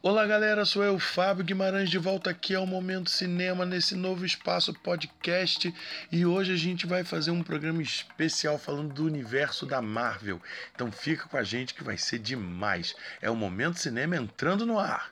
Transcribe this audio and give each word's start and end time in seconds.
Olá 0.00 0.24
galera, 0.24 0.64
sou 0.64 0.84
eu, 0.84 0.96
Fábio 1.00 1.44
Guimarães, 1.44 1.90
de 1.90 1.98
volta 1.98 2.30
aqui 2.30 2.54
ao 2.54 2.64
Momento 2.64 3.10
Cinema, 3.10 3.66
nesse 3.66 3.96
novo 3.96 4.24
espaço 4.24 4.72
podcast. 4.72 5.74
E 6.12 6.24
hoje 6.24 6.52
a 6.52 6.56
gente 6.56 6.86
vai 6.86 7.02
fazer 7.02 7.32
um 7.32 7.42
programa 7.42 7.82
especial 7.82 8.60
falando 8.60 8.94
do 8.94 9.04
universo 9.04 9.66
da 9.66 9.82
Marvel. 9.82 10.40
Então 10.72 10.92
fica 10.92 11.28
com 11.28 11.36
a 11.36 11.42
gente 11.42 11.74
que 11.74 11.82
vai 11.82 11.98
ser 11.98 12.20
demais. 12.20 12.94
É 13.20 13.28
o 13.28 13.34
Momento 13.34 13.80
Cinema 13.80 14.16
entrando 14.16 14.64
no 14.64 14.78
ar. 14.78 15.10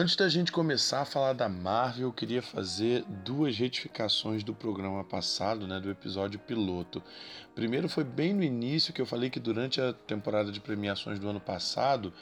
Antes 0.00 0.14
da 0.14 0.28
gente 0.28 0.52
começar 0.52 1.00
a 1.00 1.04
falar 1.04 1.32
da 1.32 1.48
Marvel, 1.48 2.06
eu 2.06 2.12
queria 2.12 2.40
fazer 2.40 3.02
duas 3.24 3.58
retificações 3.58 4.44
do 4.44 4.54
programa 4.54 5.02
passado, 5.02 5.66
né, 5.66 5.80
do 5.80 5.90
episódio 5.90 6.38
piloto. 6.38 7.02
Primeiro 7.58 7.88
foi 7.88 8.04
bem 8.04 8.32
no 8.32 8.44
início 8.44 8.92
que 8.92 9.00
eu 9.00 9.04
falei 9.04 9.30
que 9.30 9.40
durante 9.40 9.80
a 9.80 9.92
temporada 9.92 10.52
de 10.52 10.60
premiações 10.60 11.18
do 11.18 11.28
ano 11.28 11.40
passado, 11.40 12.12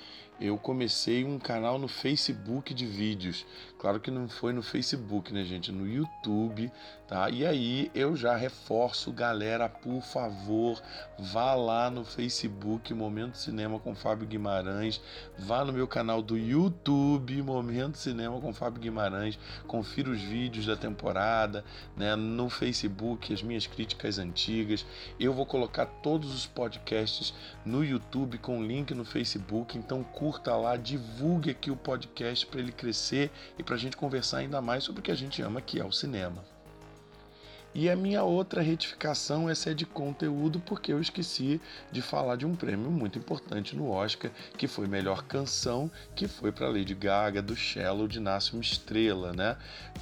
eu 0.40 0.58
comecei 0.58 1.24
um 1.24 1.38
canal 1.38 1.78
no 1.78 1.88
Facebook 1.88 2.74
de 2.74 2.86
vídeos. 2.86 3.46
Claro 3.78 4.00
que 4.00 4.10
não 4.10 4.28
foi 4.28 4.52
no 4.52 4.62
Facebook, 4.62 5.32
né, 5.32 5.44
gente? 5.44 5.72
No 5.72 5.86
YouTube, 5.86 6.70
tá? 7.06 7.30
E 7.30 7.46
aí 7.46 7.90
eu 7.94 8.16
já 8.16 8.36
reforço, 8.36 9.12
galera, 9.12 9.68
por 9.68 10.02
favor, 10.02 10.82
vá 11.18 11.54
lá 11.54 11.90
no 11.90 12.04
Facebook 12.04 12.92
Momento 12.92 13.38
Cinema 13.38 13.78
com 13.78 13.94
Fábio 13.94 14.26
Guimarães, 14.26 15.00
vá 15.38 15.64
no 15.64 15.72
meu 15.72 15.86
canal 15.86 16.20
do 16.20 16.36
YouTube 16.36 17.42
Momento 17.42 17.96
Cinema 17.96 18.40
com 18.40 18.52
Fábio 18.52 18.80
Guimarães, 18.80 19.38
confira 19.66 20.10
os 20.10 20.20
vídeos 20.20 20.66
da 20.66 20.76
temporada, 20.76 21.64
né, 21.96 22.14
no 22.16 22.50
Facebook, 22.50 23.32
as 23.32 23.42
minhas 23.42 23.66
críticas 23.66 24.18
antigas. 24.18 24.84
Vou 25.32 25.46
colocar 25.46 25.86
todos 25.86 26.34
os 26.34 26.46
podcasts 26.46 27.32
no 27.64 27.84
YouTube 27.84 28.38
com 28.38 28.62
link 28.62 28.94
no 28.94 29.04
Facebook, 29.04 29.76
então 29.78 30.02
curta 30.02 30.54
lá, 30.56 30.76
divulgue 30.76 31.50
aqui 31.50 31.70
o 31.70 31.76
podcast 31.76 32.46
para 32.46 32.60
ele 32.60 32.72
crescer 32.72 33.30
e 33.58 33.62
para 33.62 33.74
a 33.74 33.78
gente 33.78 33.96
conversar 33.96 34.38
ainda 34.38 34.60
mais 34.60 34.84
sobre 34.84 35.00
o 35.00 35.02
que 35.02 35.10
a 35.10 35.16
gente 35.16 35.42
ama, 35.42 35.60
que 35.60 35.80
é 35.80 35.84
o 35.84 35.92
cinema. 35.92 36.55
E 37.78 37.90
a 37.90 37.94
minha 37.94 38.22
outra 38.22 38.62
retificação, 38.62 39.50
essa 39.50 39.70
é 39.70 39.74
de 39.74 39.84
conteúdo, 39.84 40.58
porque 40.58 40.90
eu 40.90 40.98
esqueci 40.98 41.60
de 41.92 42.00
falar 42.00 42.36
de 42.36 42.46
um 42.46 42.56
prêmio 42.56 42.90
muito 42.90 43.18
importante 43.18 43.76
no 43.76 43.90
Oscar, 43.90 44.30
que 44.56 44.66
foi 44.66 44.86
melhor 44.86 45.24
canção, 45.24 45.90
que 46.14 46.26
foi 46.26 46.50
para 46.50 46.70
Lady 46.70 46.94
Gaga 46.94 47.42
do 47.42 47.54
Shallow 47.54 48.08
de 48.08 48.18
Nasce 48.18 48.54
uma 48.54 48.62
Estrela, 48.62 49.34
né? 49.34 49.58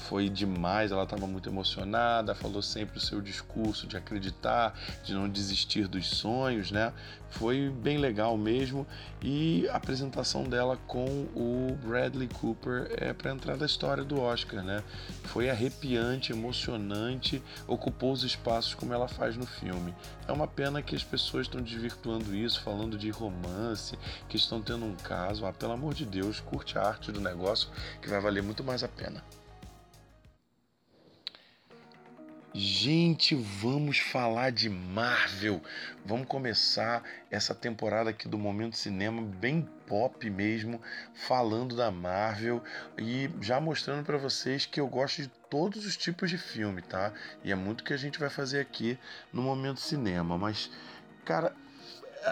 Foi 0.09 0.29
demais, 0.29 0.93
ela 0.93 1.03
estava 1.03 1.27
muito 1.27 1.49
emocionada, 1.49 2.33
falou 2.33 2.63
sempre 2.63 2.99
o 2.99 3.01
seu 3.01 3.21
discurso 3.21 3.89
de 3.89 3.97
acreditar, 3.97 4.79
de 5.03 5.13
não 5.13 5.29
desistir 5.29 5.89
dos 5.89 6.07
sonhos, 6.07 6.71
né? 6.71 6.93
Foi 7.29 7.69
bem 7.69 7.99
legal 7.99 8.37
mesmo 8.37 8.87
e 9.21 9.69
a 9.69 9.77
apresentação 9.77 10.45
dela 10.45 10.79
com 10.87 11.27
o 11.35 11.77
Bradley 11.85 12.29
Cooper 12.29 12.89
é 12.97 13.13
para 13.13 13.33
entrar 13.33 13.57
da 13.57 13.67
história 13.67 14.05
do 14.05 14.21
Oscar, 14.21 14.63
né? 14.63 14.85
Foi 15.25 15.51
arrepiante, 15.51 16.31
emocionante, 16.31 17.43
ocupou 17.67 18.13
os 18.13 18.23
espaços 18.23 18.75
como 18.75 18.93
ela 18.93 19.09
faz 19.09 19.37
no 19.37 19.47
filme. 19.47 19.95
É 20.27 20.33
uma 20.33 20.47
pena 20.47 20.83
que 20.83 20.95
as 20.95 21.05
pessoas 21.05 21.47
estão 21.47 21.61
desvirtuando 21.61 22.35
isso, 22.35 22.63
falando 22.63 22.99
de 22.99 23.11
romance, 23.11 23.99
que 24.29 24.37
estão 24.37 24.61
tendo 24.61 24.85
um 24.85 24.95
caso. 24.97 25.47
Ah, 25.47 25.53
pelo 25.53 25.73
amor 25.73 25.95
de 25.95 26.05
Deus, 26.05 26.41
curte 26.41 26.79
a 26.79 26.83
arte 26.83 27.13
do 27.13 27.21
negócio 27.21 27.69
que 28.01 28.09
vai 28.09 28.21
valer 28.21 28.43
muito 28.43 28.63
mais 28.63 28.83
a 28.83 28.89
pena. 28.89 29.23
Gente, 32.57 33.35
vamos 33.35 33.99
falar 33.99 34.53
de 34.53 34.71
Marvel. 34.71 35.61
Vamos 36.07 36.29
começar 36.29 37.03
essa 37.29 37.53
temporada 37.53 38.11
aqui 38.11 38.29
do 38.29 38.39
Momento 38.39 38.77
Cinema 38.77 39.21
bem 39.21 39.69
pop 39.89 40.31
mesmo, 40.31 40.81
falando 41.15 41.75
da 41.75 41.91
Marvel 41.91 42.63
e 42.97 43.29
já 43.41 43.61
mostrando 43.61 44.05
para 44.05 44.19
vocês 44.19 44.67
que 44.67 44.81
eu 44.81 44.87
gosto 44.87 45.23
de 45.23 45.29
todos 45.51 45.85
os 45.85 45.97
tipos 45.97 46.31
de 46.31 46.39
filme, 46.39 46.81
tá? 46.81 47.13
E 47.43 47.51
é 47.51 47.57
muito 47.57 47.83
que 47.83 47.93
a 47.93 47.97
gente 47.97 48.21
vai 48.21 48.31
fazer 48.31 48.61
aqui 48.61 48.97
no 49.33 49.43
Momento 49.43 49.81
Cinema, 49.81 50.39
mas 50.39 50.71
cara, 51.25 51.53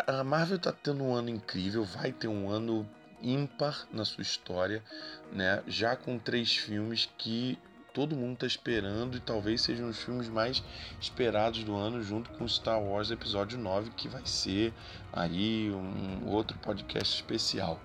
a 0.07 0.23
Marvel 0.23 0.61
tá 0.61 0.71
tendo 0.71 1.03
um 1.03 1.13
ano 1.13 1.31
incrível, 1.31 1.85
vai 1.85 2.13
ter 2.13 2.29
um 2.29 2.49
ano 2.49 2.89
ímpar 3.21 3.89
na 3.91 4.05
sua 4.05 4.23
história, 4.23 4.85
né? 5.33 5.65
Já 5.67 5.97
com 5.97 6.17
três 6.17 6.57
filmes 6.57 7.11
que 7.19 7.59
todo 7.93 8.17
mundo 8.17 8.35
está 8.35 8.47
esperando 8.47 9.17
e 9.17 9.21
talvez 9.21 9.61
sejam 9.63 9.89
os 9.89 9.99
filmes 9.99 10.29
mais 10.29 10.63
esperados 11.01 11.63
do 11.63 11.75
ano, 11.75 12.03
junto 12.03 12.31
com 12.31 12.49
Star 12.49 12.81
Wars 12.81 13.11
Episódio 13.11 13.59
9, 13.59 13.91
que 13.91 14.09
vai 14.09 14.25
ser 14.25 14.73
aí 15.13 15.71
um 15.71 16.29
outro 16.29 16.57
podcast 16.59 17.15
especial. 17.15 17.79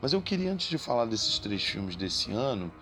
Mas 0.00 0.12
eu 0.12 0.20
queria, 0.20 0.52
antes 0.52 0.68
de 0.68 0.78
falar 0.78 1.06
desses 1.06 1.38
três 1.38 1.62
filmes 1.62 1.96
desse 1.96 2.32
ano, 2.32 2.72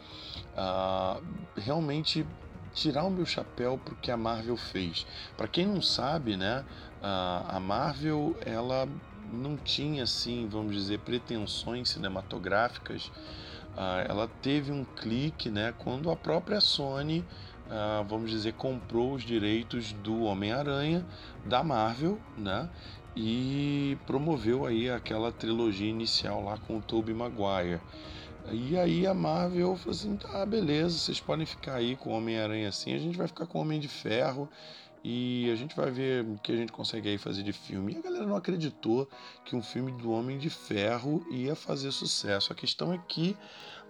uh, 0.56 1.22
realmente 1.56 2.26
tirar 2.72 3.04
o 3.04 3.10
meu 3.10 3.26
chapéu 3.26 3.78
para 3.78 3.94
o 3.94 3.96
que 3.96 4.10
a 4.10 4.16
Marvel 4.16 4.56
fez. 4.56 5.06
Para 5.36 5.46
quem 5.46 5.66
não 5.66 5.80
sabe, 5.80 6.36
né, 6.36 6.64
uh, 7.00 7.56
a 7.56 7.60
Marvel 7.60 8.36
ela 8.44 8.88
não 9.32 9.56
tinha 9.56 10.04
assim, 10.04 10.48
vamos 10.48 10.74
dizer, 10.74 11.00
pretensões 11.00 11.90
cinematográficas 11.90 13.10
ah, 13.76 14.04
ela 14.08 14.28
teve 14.40 14.70
um 14.70 14.84
clique 14.84 15.50
né, 15.50 15.74
quando 15.78 16.10
a 16.10 16.16
própria 16.16 16.60
Sony, 16.60 17.24
ah, 17.70 18.04
vamos 18.08 18.30
dizer, 18.30 18.54
comprou 18.54 19.14
os 19.14 19.22
direitos 19.22 19.92
do 19.92 20.22
Homem-Aranha 20.22 21.04
da 21.44 21.62
Marvel, 21.62 22.18
né? 22.36 22.68
E 23.16 23.96
promoveu 24.06 24.66
aí 24.66 24.90
aquela 24.90 25.30
trilogia 25.30 25.88
inicial 25.88 26.44
lá 26.44 26.58
com 26.58 26.78
o 26.78 26.82
Tobey 26.82 27.14
Maguire. 27.14 27.80
E 28.50 28.76
aí 28.76 29.06
a 29.06 29.14
Marvel 29.14 29.76
falou 29.76 29.92
assim: 29.92 30.16
tá, 30.16 30.44
beleza, 30.44 30.98
vocês 30.98 31.20
podem 31.20 31.46
ficar 31.46 31.76
aí 31.76 31.96
com 31.96 32.10
o 32.10 32.16
Homem-Aranha 32.16 32.68
assim, 32.68 32.92
a 32.92 32.98
gente 32.98 33.16
vai 33.16 33.26
ficar 33.26 33.46
com 33.46 33.58
o 33.58 33.62
Homem 33.62 33.80
de 33.80 33.88
Ferro 33.88 34.48
e 35.04 35.50
a 35.52 35.54
gente 35.54 35.76
vai 35.76 35.90
ver 35.90 36.24
o 36.24 36.38
que 36.38 36.50
a 36.50 36.56
gente 36.56 36.72
consegue 36.72 37.10
aí 37.10 37.18
fazer 37.18 37.42
de 37.42 37.52
filme. 37.52 37.92
E 37.92 37.98
a 37.98 38.00
galera 38.00 38.26
não 38.26 38.36
acreditou 38.36 39.06
que 39.44 39.54
um 39.54 39.62
filme 39.62 39.92
do 39.92 40.10
Homem 40.10 40.38
de 40.38 40.48
Ferro 40.48 41.22
ia 41.30 41.54
fazer 41.54 41.92
sucesso. 41.92 42.50
A 42.50 42.56
questão 42.56 42.90
é 42.90 42.98
que 43.06 43.36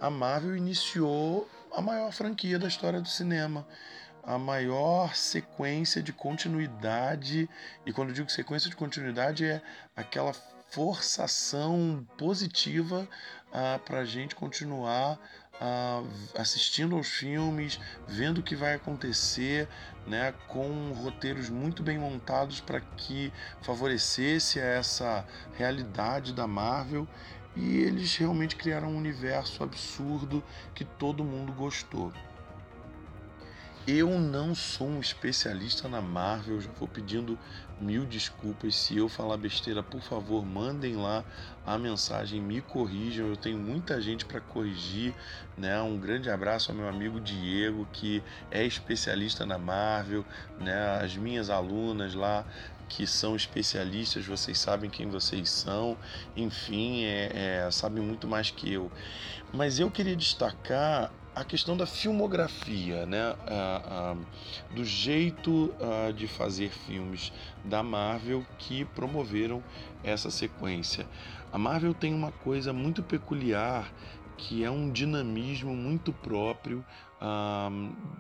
a 0.01 0.11
Marvel 0.11 0.57
iniciou 0.57 1.49
a 1.73 1.81
maior 1.81 2.13
franquia 2.13 2.59
da 2.59 2.67
história 2.67 3.01
do 3.01 3.09
cinema. 3.09 3.65
A 4.25 4.37
maior 4.39 5.15
sequência 5.15 6.03
de 6.03 6.13
continuidade, 6.13 7.49
e 7.87 7.93
quando 7.93 8.09
eu 8.09 8.15
digo 8.15 8.31
sequência 8.31 8.69
de 8.69 8.75
continuidade, 8.75 9.45
é 9.45 9.63
aquela 9.95 10.33
forçação 10.71 12.05
positiva 12.19 13.03
uh, 13.03 13.09
ah, 13.53 13.81
para 13.85 14.01
a 14.01 14.05
gente 14.05 14.35
continuar 14.35 15.21
assistindo 16.37 16.97
aos 16.97 17.09
filmes, 17.09 17.81
vendo 18.07 18.39
o 18.39 18.43
que 18.43 18.57
vai 18.57 18.75
acontecer, 18.75 19.69
né, 20.07 20.35
com 20.49 20.93
roteiros 20.93 21.49
muito 21.49 21.83
bem 21.83 21.99
montados 21.99 22.61
para 22.61 22.81
que 22.81 23.33
favorecesse 23.63 24.59
essa 24.59 25.27
realidade 25.57 26.33
da 26.33 26.47
Marvel. 26.47 27.09
E 27.57 27.79
eles 27.79 28.17
realmente 28.17 28.57
criaram 28.57 28.89
um 28.89 28.97
universo 28.97 29.63
absurdo 29.63 30.43
que 30.75 30.85
todo 30.85 31.25
mundo 31.25 31.53
gostou. 31.53 32.13
Eu 33.87 34.19
não 34.19 34.55
sou 34.55 34.89
um 34.89 34.99
especialista 34.99 35.87
na 35.87 36.00
Marvel, 36.00 36.59
já 36.59 36.71
vou 36.71 36.89
pedindo 36.89 37.39
mil 37.78 38.06
desculpas. 38.06 38.75
Se 38.77 38.97
eu 38.97 39.11
falar 39.11 39.37
besteira, 39.37 39.83
por 39.83 40.00
favor, 40.00 40.43
mandem 40.43 40.97
lá 40.97 41.22
a 41.67 41.77
mensagem, 41.77 42.41
me 42.41 42.62
corrijam. 42.62 43.27
Eu 43.27 43.37
tenho 43.37 43.59
muita 43.59 44.00
gente 44.00 44.25
para 44.25 44.41
corrigir, 44.41 45.12
né? 45.55 45.83
Um 45.83 45.99
grande 45.99 46.31
abraço 46.31 46.71
ao 46.71 46.77
meu 46.78 46.89
amigo 46.89 47.21
Diego, 47.21 47.87
que 47.93 48.23
é 48.50 48.65
especialista 48.65 49.44
na 49.44 49.59
Marvel, 49.59 50.25
né? 50.59 50.99
As 51.03 51.15
minhas 51.15 51.50
alunas 51.50 52.14
lá 52.14 52.47
que 52.88 53.06
são 53.06 53.37
especialistas, 53.37 54.25
vocês 54.25 54.59
sabem 54.59 54.88
quem 54.88 55.09
vocês 55.09 55.50
são, 55.50 55.97
enfim, 56.35 57.05
é, 57.05 57.67
é, 57.67 57.70
sabem 57.70 58.03
muito 58.03 58.26
mais 58.26 58.50
que 58.50 58.73
eu. 58.73 58.91
Mas 59.53 59.79
eu 59.79 59.91
queria 59.91 60.17
destacar 60.17 61.11
a 61.35 61.45
questão 61.45 61.77
da 61.77 61.87
filmografia, 61.87 63.05
né? 63.07 63.35
do 64.75 64.85
jeito 64.85 65.75
de 66.17 66.29
fazer 66.29 66.71
filmes 66.71 67.33
da 67.65 67.83
Marvel 67.83 68.47
que 68.59 68.85
promoveram 68.85 69.63
essa 70.03 70.31
sequência. 70.31 71.07
A 71.53 71.59
Marvel 71.59 71.93
tem 71.95 72.15
uma 72.15 72.31
coisa 72.31 72.73
muito 72.73 73.03
peculiar 73.03 73.93
que 74.37 74.65
é 74.65 74.71
um 74.71 74.91
dinamismo 74.91 75.75
muito 75.75 76.13
próprio, 76.13 76.85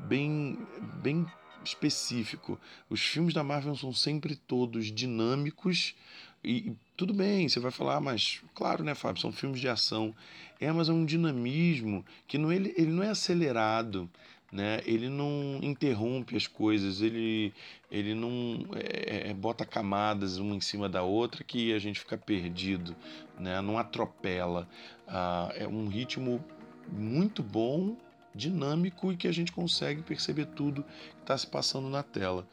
bem, 0.06 0.58
bem 1.02 1.26
específico. 1.64 2.58
Os 2.88 3.00
filmes 3.00 3.34
da 3.34 3.42
Marvel 3.42 3.74
são 3.76 3.92
sempre 3.92 4.36
todos 4.36 4.86
dinâmicos 4.86 5.94
e 6.44 6.76
tudo 6.96 7.12
bem, 7.14 7.48
você 7.48 7.58
vai 7.58 7.70
falar, 7.70 8.00
mas 8.00 8.42
claro, 8.54 8.84
né, 8.84 8.94
Fábio, 8.94 9.20
são 9.20 9.32
filmes 9.32 9.60
de 9.60 9.68
ação. 9.68 10.14
É, 10.60 10.70
mas 10.70 10.88
é 10.88 10.92
um 10.92 11.04
dinamismo 11.04 12.04
que 12.26 12.38
não, 12.38 12.52
ele, 12.52 12.72
ele 12.76 12.90
não 12.90 13.02
é 13.02 13.10
acelerado, 13.10 14.08
né? 14.52 14.80
Ele 14.86 15.08
não 15.08 15.58
interrompe 15.62 16.36
as 16.36 16.46
coisas, 16.46 17.00
ele, 17.00 17.52
ele 17.90 18.14
não 18.14 18.64
é, 18.76 19.30
é, 19.30 19.34
bota 19.34 19.64
camadas 19.66 20.38
uma 20.38 20.54
em 20.54 20.60
cima 20.60 20.88
da 20.88 21.02
outra 21.02 21.42
que 21.42 21.72
a 21.72 21.78
gente 21.80 21.98
fica 21.98 22.16
perdido, 22.16 22.94
né? 23.38 23.60
Não 23.60 23.76
atropela. 23.76 24.68
Ah, 25.08 25.52
é 25.56 25.66
um 25.66 25.88
ritmo 25.88 26.42
muito 26.88 27.42
bom, 27.42 27.96
dinâmico 28.32 29.12
e 29.12 29.16
que 29.16 29.28
a 29.28 29.32
gente 29.32 29.50
consegue 29.50 30.02
perceber 30.02 30.46
tudo 30.46 30.82
que 30.82 31.20
está 31.22 31.36
se 31.36 31.46
passando 31.46 31.88
na 31.88 32.02
tela. 32.02 32.46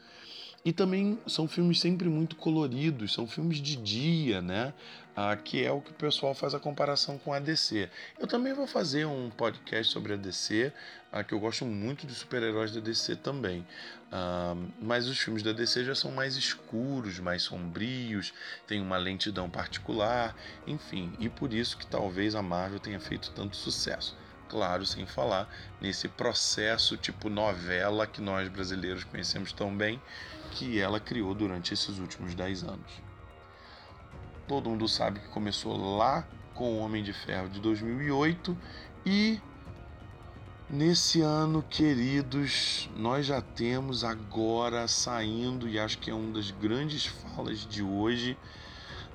E 0.63 0.71
também 0.71 1.17
são 1.25 1.47
filmes 1.47 1.79
sempre 1.79 2.07
muito 2.07 2.35
coloridos, 2.35 3.13
são 3.13 3.25
filmes 3.25 3.57
de 3.57 3.75
dia, 3.75 4.43
né? 4.43 4.73
Ah, 5.15 5.35
que 5.35 5.63
é 5.63 5.71
o 5.71 5.81
que 5.81 5.89
o 5.89 5.95
pessoal 5.95 6.35
faz 6.35 6.53
a 6.53 6.59
comparação 6.59 7.17
com 7.17 7.33
a 7.33 7.39
DC. 7.39 7.89
Eu 8.19 8.27
também 8.27 8.53
vou 8.53 8.67
fazer 8.67 9.05
um 9.05 9.31
podcast 9.31 9.91
sobre 9.91 10.13
a 10.13 10.15
DC, 10.15 10.71
ah, 11.11 11.23
que 11.23 11.33
eu 11.33 11.39
gosto 11.39 11.65
muito 11.65 12.05
dos 12.05 12.17
super-heróis 12.17 12.71
da 12.71 12.79
DC 12.79 13.15
também. 13.15 13.65
Ah, 14.11 14.55
mas 14.79 15.07
os 15.07 15.17
filmes 15.19 15.41
da 15.41 15.51
DC 15.51 15.83
já 15.83 15.95
são 15.95 16.11
mais 16.11 16.35
escuros, 16.35 17.19
mais 17.19 17.41
sombrios, 17.41 18.31
tem 18.67 18.79
uma 18.79 18.97
lentidão 18.97 19.49
particular, 19.49 20.35
enfim, 20.67 21.11
e 21.19 21.27
por 21.27 21.53
isso 21.53 21.75
que 21.75 21.87
talvez 21.87 22.35
a 22.35 22.41
Marvel 22.43 22.79
tenha 22.79 22.99
feito 22.99 23.31
tanto 23.31 23.55
sucesso 23.55 24.20
claro, 24.51 24.85
sem 24.85 25.05
falar 25.05 25.49
nesse 25.79 26.09
processo 26.09 26.97
tipo 26.97 27.29
novela 27.29 28.05
que 28.05 28.21
nós 28.21 28.49
brasileiros 28.49 29.05
conhecemos 29.05 29.53
tão 29.53 29.73
bem, 29.75 29.99
que 30.51 30.77
ela 30.77 30.99
criou 30.99 31.33
durante 31.33 31.73
esses 31.73 31.97
últimos 31.99 32.35
10 32.35 32.63
anos. 32.63 32.91
Todo 34.49 34.69
mundo 34.69 34.89
sabe 34.89 35.21
que 35.21 35.29
começou 35.29 35.97
lá 35.97 36.27
com 36.53 36.73
o 36.73 36.79
Homem 36.79 37.01
de 37.01 37.13
Ferro 37.13 37.47
de 37.47 37.61
2008 37.61 38.57
e 39.05 39.39
nesse 40.69 41.21
ano, 41.21 41.63
queridos, 41.63 42.89
nós 42.97 43.25
já 43.25 43.41
temos 43.41 44.03
agora 44.03 44.85
saindo 44.85 45.65
e 45.65 45.79
acho 45.79 45.97
que 45.97 46.11
é 46.11 46.13
uma 46.13 46.33
das 46.33 46.51
grandes 46.51 47.05
falas 47.05 47.65
de 47.65 47.81
hoje, 47.81 48.37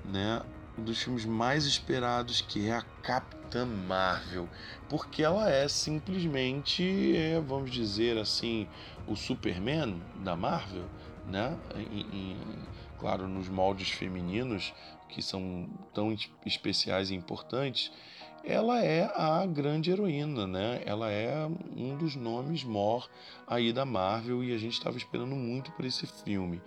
né, 0.03 0.41
um 0.78 0.82
dos 0.82 1.02
filmes 1.02 1.25
mais 1.25 1.64
esperados, 1.64 2.40
que 2.40 2.69
é 2.69 2.73
a 2.73 2.82
Capitã 3.02 3.64
Marvel, 3.64 4.49
porque 4.88 5.23
ela 5.23 5.50
é 5.50 5.69
simplesmente, 5.69 7.17
é, 7.17 7.40
vamos 7.40 7.70
dizer 7.70 8.19
assim, 8.19 8.69
o 9.06 9.17
Superman 9.17 10.00
da 10.23 10.37
Marvel, 10.37 10.84
né? 11.26 11.56
Em, 11.75 12.00
em, 12.00 12.37
claro, 12.99 13.26
nos 13.26 13.49
moldes 13.49 13.90
femininos 13.90 14.75
que 15.08 15.23
são 15.23 15.69
tão 15.94 16.14
especiais 16.44 17.11
e 17.11 17.14
importantes, 17.14 17.93
ela 18.44 18.81
é 18.81 19.11
a 19.14 19.44
grande 19.44 19.90
heroína, 19.90 20.46
né? 20.46 20.81
Ela 20.87 21.11
é 21.11 21.46
um 21.76 21.96
dos 21.96 22.14
nomes 22.14 22.62
mor 22.62 23.08
aí 23.46 23.73
da 23.73 23.84
Marvel 23.84 24.44
e 24.44 24.55
a 24.55 24.58
gente 24.58 24.75
estava 24.75 24.96
esperando 24.96 25.34
muito 25.34 25.73
por 25.73 25.84
esse 25.84 26.06
filme. 26.06 26.62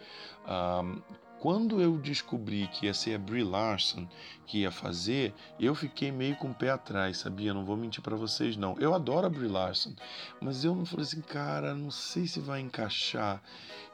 Ah, 0.46 0.84
quando 1.40 1.82
eu 1.82 1.98
descobri 1.98 2.68
que 2.68 2.86
ia 2.86 2.94
ser 2.94 3.16
a 3.16 3.18
Brie 3.18 3.44
Larson 3.44 4.08
que 4.46 4.60
ia 4.60 4.72
fazer, 4.72 5.34
eu 5.60 5.74
fiquei 5.74 6.12
meio 6.12 6.36
com 6.36 6.50
o 6.50 6.54
pé 6.54 6.70
atrás, 6.70 7.18
sabia? 7.18 7.54
Não 7.54 7.64
vou 7.64 7.78
mentir 7.78 8.02
para 8.04 8.16
vocês 8.16 8.58
não. 8.58 8.78
Eu 8.78 8.94
adoro 8.94 9.26
a 9.26 9.30
Brie 9.30 9.48
Larson, 9.48 9.94
mas 10.42 10.66
eu 10.66 10.76
não 10.76 10.86
falei 10.86 11.06
assim, 11.06 11.22
cara, 11.22 11.74
não 11.74 11.90
sei 11.90 12.28
se 12.28 12.40
vai 12.40 12.60
encaixar. 12.60 13.42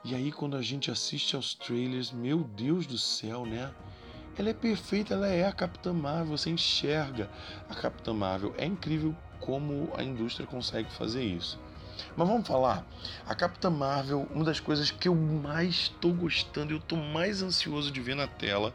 E 0.04 0.16
aí 0.16 0.32
quando 0.32 0.58
a 0.58 0.62
gente 0.62 0.90
assiste 0.90 1.36
aos 1.36 1.54
trailers, 1.54 2.12
meu 2.12 2.44
Deus 2.44 2.88
do 2.88 2.98
céu, 2.98 3.46
né? 3.46 3.72
Ela 4.38 4.50
é 4.50 4.54
perfeita, 4.54 5.14
ela 5.14 5.28
é 5.28 5.46
a 5.46 5.52
Capitã 5.54 5.94
Marvel, 5.94 6.38
você 6.38 6.50
enxerga 6.50 7.30
a 7.70 7.76
Capitã 7.76 8.14
Marvel. 8.14 8.54
É 8.58 8.66
incrível 8.66 9.16
como 9.40 9.92
a 9.96 10.04
indústria 10.04 10.48
consegue 10.48 10.92
fazer 10.92 11.24
isso. 11.24 11.60
Mas 12.16 12.28
vamos 12.28 12.48
falar. 12.48 12.86
A 13.28 13.36
Capitã 13.36 13.70
Marvel, 13.70 14.28
uma 14.32 14.44
das 14.44 14.60
coisas 14.60 14.92
que 14.92 15.08
eu 15.08 15.16
mais 15.16 15.76
estou 15.76 16.14
gostando, 16.14 16.74
eu 16.74 16.78
estou 16.78 16.98
mais 16.98 17.42
ansioso 17.42 17.92
de 17.92 18.02
ver 18.02 18.16
na 18.16 18.28
tela, 18.28 18.74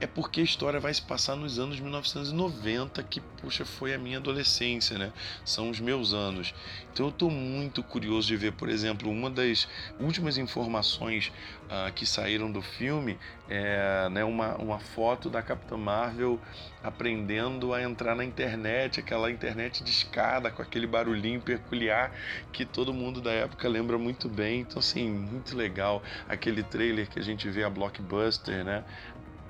é 0.00 0.06
porque 0.06 0.40
a 0.40 0.44
história 0.44 0.80
vai 0.80 0.92
se 0.92 1.02
passar 1.02 1.36
nos 1.36 1.58
anos 1.58 1.80
1990, 1.80 3.02
que, 3.02 3.20
puxa, 3.20 3.64
foi 3.64 3.94
a 3.94 3.98
minha 3.98 4.18
adolescência, 4.18 4.98
né? 4.98 5.12
São 5.44 5.70
os 5.70 5.80
meus 5.80 6.12
anos. 6.12 6.54
Então 6.92 7.06
eu 7.06 7.10
estou 7.10 7.30
muito 7.30 7.82
curioso 7.82 8.28
de 8.28 8.36
ver, 8.36 8.52
por 8.52 8.68
exemplo, 8.68 9.10
uma 9.10 9.28
das 9.28 9.68
últimas 10.00 10.38
informações 10.38 11.32
uh, 11.66 11.92
que 11.92 12.06
saíram 12.06 12.50
do 12.50 12.62
filme 12.62 13.18
é 13.48 14.08
né, 14.10 14.24
uma, 14.24 14.56
uma 14.56 14.78
foto 14.78 15.30
da 15.30 15.42
Capitã 15.42 15.76
Marvel 15.76 16.40
aprendendo 16.82 17.74
a 17.74 17.82
entrar 17.82 18.14
na 18.14 18.24
internet, 18.24 19.00
aquela 19.00 19.30
internet 19.30 19.82
de 19.82 19.90
escada 19.90 20.50
com 20.50 20.62
aquele 20.62 20.86
barulhinho 20.86 21.40
peculiar 21.40 22.12
que 22.56 22.64
todo 22.64 22.90
mundo 22.90 23.20
da 23.20 23.30
época 23.30 23.68
lembra 23.68 23.98
muito 23.98 24.30
bem. 24.30 24.60
Então, 24.60 24.78
assim, 24.78 25.10
muito 25.10 25.54
legal 25.54 26.02
aquele 26.26 26.62
trailer 26.62 27.06
que 27.06 27.18
a 27.18 27.22
gente 27.22 27.50
vê 27.50 27.62
a 27.62 27.68
Blockbuster, 27.68 28.64
né? 28.64 28.82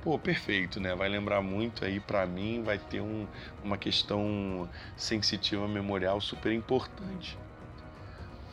Pô, 0.02 0.18
perfeito, 0.18 0.80
né? 0.80 0.92
Vai 0.92 1.08
lembrar 1.08 1.40
muito 1.40 1.84
aí 1.84 2.00
para 2.00 2.26
mim, 2.26 2.64
vai 2.64 2.78
ter 2.78 3.00
um, 3.00 3.28
uma 3.62 3.78
questão 3.78 4.68
sensitiva 4.96 5.68
memorial 5.68 6.20
super 6.20 6.52
importante. 6.52 7.38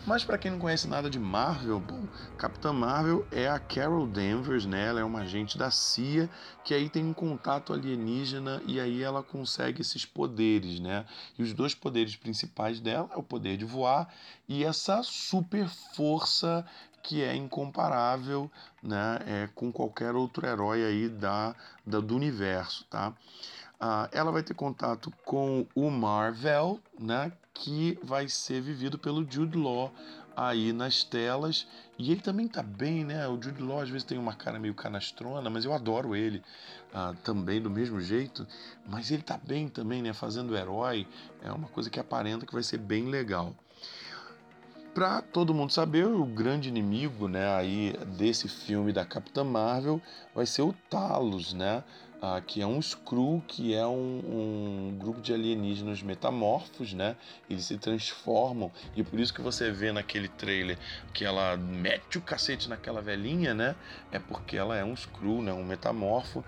Mas 0.05 0.25
para 0.25 0.37
quem 0.37 0.51
não 0.51 0.59
conhece 0.59 0.85
nada 0.85 1.09
de 1.09 1.17
Marvel, 1.17 1.79
bom, 1.79 2.05
Capitã 2.37 2.73
Marvel 2.73 3.25
é 3.31 3.47
a 3.47 3.57
Carol 3.57 4.05
Danvers, 4.05 4.65
né? 4.65 4.87
Ela 4.87 4.99
é 4.99 5.03
uma 5.03 5.21
agente 5.21 5.57
da 5.57 5.71
CIA 5.71 6.29
que 6.65 6.73
aí 6.73 6.89
tem 6.89 7.05
um 7.05 7.13
contato 7.13 7.71
alienígena 7.71 8.61
e 8.65 8.81
aí 8.81 9.01
ela 9.01 9.23
consegue 9.23 9.81
esses 9.81 10.05
poderes, 10.05 10.77
né? 10.81 11.05
E 11.39 11.43
os 11.43 11.53
dois 11.53 11.73
poderes 11.73 12.17
principais 12.17 12.81
dela 12.81 13.09
é 13.13 13.17
o 13.17 13.23
poder 13.23 13.55
de 13.55 13.63
voar 13.63 14.13
e 14.47 14.65
essa 14.65 15.01
super 15.03 15.69
força 15.69 16.65
que 17.01 17.21
é 17.21 17.33
incomparável, 17.33 18.51
né? 18.81 19.19
É, 19.25 19.49
com 19.55 19.71
qualquer 19.71 20.15
outro 20.15 20.45
herói 20.45 20.83
aí 20.83 21.07
da, 21.07 21.55
da 21.85 22.01
do 22.01 22.13
universo, 22.13 22.85
tá? 22.89 23.13
Ah, 23.85 24.07
ela 24.13 24.31
vai 24.31 24.41
ter 24.41 24.53
contato 24.53 25.11
com 25.25 25.67
o 25.75 25.91
Marvel, 25.91 26.79
né? 26.97 27.33
que 27.53 27.99
vai 28.01 28.29
ser 28.29 28.61
vivido 28.61 28.97
pelo 28.97 29.29
Jude 29.29 29.57
Law 29.57 29.91
aí 30.37 30.71
nas 30.71 31.03
telas. 31.03 31.67
E 31.99 32.09
ele 32.09 32.21
também 32.21 32.47
tá 32.47 32.63
bem, 32.63 33.03
né? 33.03 33.27
O 33.27 33.33
Jude 33.41 33.61
Law 33.61 33.81
às 33.81 33.89
vezes 33.89 34.05
tem 34.05 34.17
uma 34.17 34.33
cara 34.33 34.57
meio 34.57 34.73
canastrona, 34.73 35.49
mas 35.49 35.65
eu 35.65 35.73
adoro 35.73 36.15
ele 36.15 36.41
uh, 36.93 37.13
também 37.25 37.61
do 37.61 37.69
mesmo 37.69 37.99
jeito. 37.99 38.47
Mas 38.87 39.11
ele 39.11 39.21
tá 39.21 39.37
bem 39.37 39.67
também, 39.67 40.01
né? 40.01 40.13
Fazendo 40.13 40.55
herói. 40.55 41.05
É 41.41 41.51
uma 41.51 41.67
coisa 41.67 41.89
que 41.89 41.99
aparenta 41.99 42.45
que 42.45 42.53
vai 42.53 42.63
ser 42.63 42.77
bem 42.77 43.09
legal. 43.09 43.53
Para 44.93 45.21
todo 45.21 45.53
mundo 45.53 45.73
saber, 45.73 46.05
o 46.05 46.23
grande 46.23 46.69
inimigo, 46.69 47.27
né, 47.27 47.51
aí 47.55 47.97
desse 48.15 48.47
filme 48.47 48.93
da 48.93 49.03
Capitã 49.03 49.43
Marvel 49.43 49.99
vai 50.35 50.45
ser 50.45 50.61
o 50.61 50.71
Talos, 50.87 51.51
né? 51.51 51.83
Ah, 52.25 52.39
que 52.39 52.61
é 52.61 52.65
um 52.65 52.79
Skrull, 52.79 53.43
que 53.45 53.75
é 53.75 53.85
um, 53.85 53.91
um, 53.91 54.97
grupo 54.97 55.19
de 55.19 55.33
alienígenas 55.33 56.01
metamorfos, 56.01 56.93
né? 56.93 57.17
Eles 57.49 57.65
se 57.65 57.77
transformam 57.77 58.71
e 58.95 59.03
por 59.03 59.19
isso 59.19 59.33
que 59.33 59.41
você 59.41 59.69
vê 59.71 59.91
naquele 59.91 60.29
trailer 60.29 60.77
que 61.13 61.25
ela 61.25 61.57
mete 61.57 62.17
o 62.17 62.21
cacete 62.21 62.69
naquela 62.69 63.01
velhinha, 63.01 63.53
né? 63.53 63.75
É 64.09 64.19
porque 64.19 64.55
ela 64.55 64.77
é 64.77 64.85
um 64.85 64.93
Skrull, 64.93 65.41
né? 65.41 65.51
Um 65.51 65.65
metamorfo. 65.65 66.45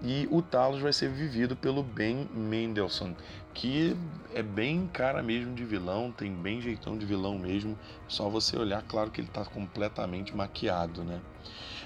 E 0.00 0.28
o 0.30 0.40
Talos 0.42 0.80
vai 0.80 0.92
ser 0.92 1.10
vivido 1.10 1.56
pelo 1.56 1.82
Ben 1.82 2.28
Mendelsohn, 2.32 3.12
que 3.52 3.96
é 4.32 4.44
bem 4.44 4.86
cara 4.92 5.24
mesmo 5.24 5.56
de 5.56 5.64
vilão, 5.64 6.12
tem 6.12 6.32
bem 6.32 6.60
jeitão 6.60 6.96
de 6.96 7.04
vilão 7.04 7.36
mesmo. 7.36 7.76
Só 8.06 8.28
você 8.28 8.56
olhar, 8.56 8.80
claro 8.82 9.10
que 9.10 9.22
ele 9.22 9.28
está 9.28 9.44
completamente 9.44 10.36
maquiado, 10.36 11.02
né? 11.02 11.20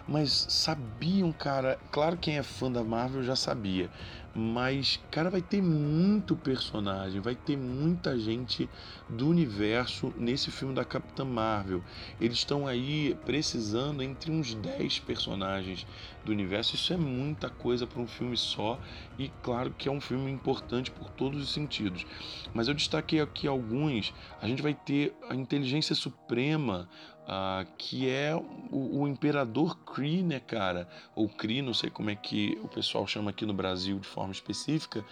Mas 0.06 0.46
sabiam, 0.48 1.32
cara, 1.32 1.78
claro 1.90 2.16
quem 2.16 2.38
é 2.38 2.42
fã 2.42 2.70
da 2.70 2.82
Marvel 2.82 3.22
já 3.22 3.36
sabia, 3.36 3.90
mas 4.34 5.00
cara 5.10 5.28
vai 5.28 5.42
ter 5.42 5.60
muito 5.60 6.36
personagem, 6.36 7.20
vai 7.20 7.34
ter 7.34 7.56
muita 7.56 8.18
gente 8.18 8.68
do 9.08 9.28
universo 9.28 10.12
nesse 10.16 10.50
filme 10.50 10.74
da 10.74 10.84
Capitã 10.84 11.24
Marvel. 11.24 11.82
Eles 12.20 12.38
estão 12.38 12.66
aí 12.66 13.18
precisando 13.24 14.02
entre 14.02 14.30
uns 14.30 14.54
10 14.54 15.00
personagens 15.00 15.86
do 16.24 16.30
universo. 16.30 16.76
Isso 16.76 16.92
é 16.92 16.96
muita 16.96 17.50
coisa 17.50 17.86
para 17.86 18.00
um 18.00 18.06
filme 18.06 18.36
só 18.36 18.78
e 19.18 19.30
claro 19.42 19.74
que 19.76 19.88
é 19.88 19.92
um 19.92 20.00
filme 20.00 20.30
importante 20.30 20.90
por 20.90 21.10
todos 21.10 21.42
os 21.42 21.52
sentidos. 21.52 22.06
Mas 22.54 22.68
eu 22.68 22.74
destaquei 22.74 23.20
aqui 23.20 23.48
alguns. 23.48 24.14
A 24.40 24.46
gente 24.46 24.62
vai 24.62 24.74
ter 24.74 25.14
a 25.28 25.34
inteligência 25.34 25.94
suprema, 25.94 26.88
uh, 27.26 27.66
que 27.76 28.08
é 28.08 28.34
o, 28.34 29.00
o, 29.00 29.08
imperador 29.08 29.76
Kree, 29.78 30.22
né, 30.22 30.40
cara? 30.40 30.88
Ou 31.14 31.28
Kree, 31.28 31.62
não 31.62 31.74
sei 31.74 31.90
como 31.90 32.10
é 32.10 32.14
que 32.14 32.58
o 32.62 32.68
pessoal 32.68 33.06
chama 33.06 33.30
aqui 33.30 33.44
no 33.46 33.54
Brasil 33.54 33.98
de 33.98 34.06
forma 34.06 34.32
específica 34.32 35.04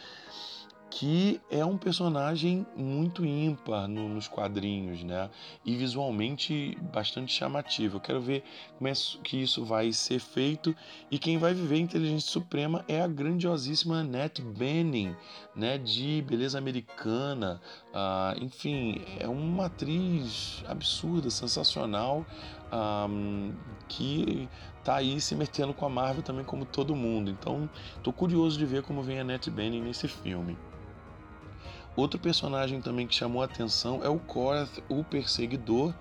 que 0.91 1.41
é 1.51 1.65
um 1.65 1.77
personagem 1.77 2.67
muito 2.75 3.25
ímpar 3.25 3.87
no, 3.87 4.09
nos 4.09 4.27
quadrinhos, 4.27 5.05
né? 5.05 5.29
E 5.65 5.77
visualmente 5.77 6.77
bastante 6.93 7.33
chamativo. 7.33 7.97
Eu 7.97 8.01
quero 8.01 8.21
ver 8.21 8.43
como 8.77 8.89
é 8.89 8.93
que 9.23 9.43
isso 9.43 9.65
vai 9.65 9.93
ser 9.93 10.19
feito 10.19 10.75
e 11.11 11.19
quem 11.19 11.37
vai 11.37 11.53
viver 11.53 11.79
Inteligência 11.79 12.31
Suprema 12.31 12.85
é 12.89 13.03
a 13.03 13.07
grandiosíssima 13.07 14.01
Annette 14.01 14.41
Bening, 14.41 15.15
né? 15.55 15.77
De 15.77 16.23
beleza 16.23 16.57
americana, 16.57 17.61
ah, 17.93 18.35
enfim, 18.41 19.03
é 19.19 19.29
uma 19.29 19.67
atriz 19.67 20.65
absurda, 20.67 21.29
sensacional, 21.31 22.25
ah, 22.73 23.07
que 23.89 24.49
tá 24.83 24.97
aí 24.97 25.21
se 25.21 25.35
metendo 25.35 25.75
com 25.75 25.85
a 25.85 25.89
Marvel 25.91 26.23
também 26.23 26.45
como 26.45 26.65
todo 26.65 26.97
mundo. 26.97 27.31
Então, 27.31 27.69
tô 28.03 28.11
curioso 28.11 28.59
de 28.59 28.65
ver 28.65 28.83
como 28.83 29.03
vem 29.03 29.19
a 29.19 29.21
Annette 29.21 29.51
Bening 29.51 29.83
nesse 29.83 30.09
filme. 30.09 30.57
Outro 31.99 32.21
personagem 32.21 32.81
também 32.81 33.09
que 33.09 33.15
chamou 33.17 33.43
a 33.43 33.47
atenção 33.47 34.05
é 34.05 34.09
o 34.09 34.21
Korath, 34.21 34.79
o 34.89 35.03
Perseguidor, 35.03 35.93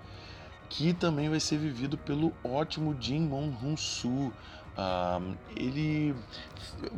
que 0.68 0.94
também 0.94 1.28
vai 1.28 1.40
ser 1.40 1.58
vivido 1.58 1.98
pelo 1.98 2.32
ótimo 2.44 2.96
Jim 3.00 3.22
Moon-Hoon-soo. 3.22 4.32
Uh, 4.78 5.36
ele, 5.56 6.14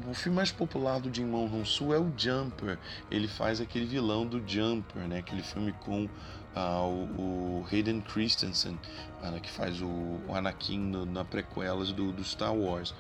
o 0.06 0.12
filme 0.12 0.36
mais 0.36 0.52
popular 0.52 1.00
do 1.00 1.10
Jim 1.10 1.24
Moon-Hoon-soo 1.24 1.94
é 1.94 1.98
o 1.98 2.12
Jumper. 2.14 2.78
Ele 3.10 3.26
faz 3.26 3.58
aquele 3.58 3.86
vilão 3.86 4.26
do 4.26 4.46
Jumper, 4.46 5.08
né? 5.08 5.20
Aquele 5.20 5.42
filme 5.42 5.72
com 5.72 6.04
uh, 6.04 7.18
o, 7.18 7.66
Hayden 7.72 8.02
Christensen, 8.02 8.78
uh, 9.22 9.40
que 9.40 9.50
faz 9.50 9.80
o, 9.80 10.20
o 10.28 10.34
Anakin 10.34 10.78
no, 10.78 11.06
na 11.06 11.24
prequelas 11.24 11.90
do, 11.90 12.12
do 12.12 12.22
Star 12.22 12.54
Wars. 12.54 12.94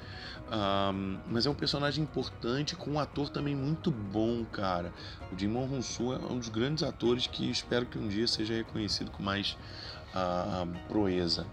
Um, 0.50 1.18
mas 1.30 1.46
é 1.46 1.50
um 1.50 1.54
personagem 1.54 2.02
importante 2.02 2.74
com 2.74 2.90
um 2.90 2.98
ator 2.98 3.28
também 3.28 3.54
muito 3.54 3.90
bom, 3.90 4.44
cara. 4.44 4.92
O 5.32 5.38
Jimon 5.38 5.64
Honsu 5.72 6.12
é 6.12 6.16
um 6.16 6.38
dos 6.38 6.48
grandes 6.48 6.82
atores 6.82 7.28
que 7.28 7.48
espero 7.48 7.86
que 7.86 7.96
um 7.96 8.08
dia 8.08 8.26
seja 8.26 8.54
reconhecido 8.54 9.12
com 9.12 9.22
mais 9.22 9.56
uh, 10.12 10.66
proeza. 10.88 11.46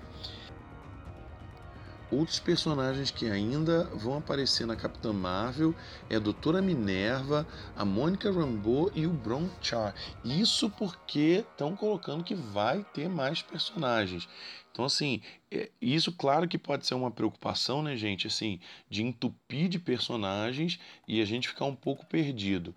Outros 2.09 2.39
personagens 2.39 3.11
que 3.11 3.29
ainda 3.29 3.83
vão 3.93 4.17
aparecer 4.17 4.65
na 4.65 4.77
Capitã 4.77 5.11
Marvel 5.11 5.75
é 6.09 6.15
a 6.15 6.19
Doutora 6.19 6.61
Minerva, 6.61 7.45
a 7.75 7.83
Mônica 7.83 8.31
Rambeau 8.31 8.89
e 8.95 9.05
o 9.05 9.11
Bron 9.11 9.49
Char. 9.61 9.93
Isso 10.23 10.69
porque 10.69 11.43
estão 11.49 11.75
colocando 11.75 12.23
que 12.23 12.33
vai 12.33 12.85
ter 12.93 13.09
mais 13.09 13.41
personagens. 13.41 14.27
Então, 14.71 14.85
assim, 14.85 15.21
é, 15.51 15.69
isso 15.81 16.11
claro 16.11 16.47
que 16.47 16.57
pode 16.57 16.85
ser 16.85 16.93
uma 16.93 17.09
preocupação, 17.09 17.81
né, 17.81 17.97
gente? 17.97 18.27
Assim, 18.27 18.59
de 18.89 19.01
entupir 19.01 19.67
de 19.67 19.79
personagens 19.79 20.79
e 21.07 21.19
a 21.19 21.25
gente 21.25 21.49
ficar 21.49 21.65
um 21.65 21.75
pouco 21.75 22.05
perdido. 22.05 22.75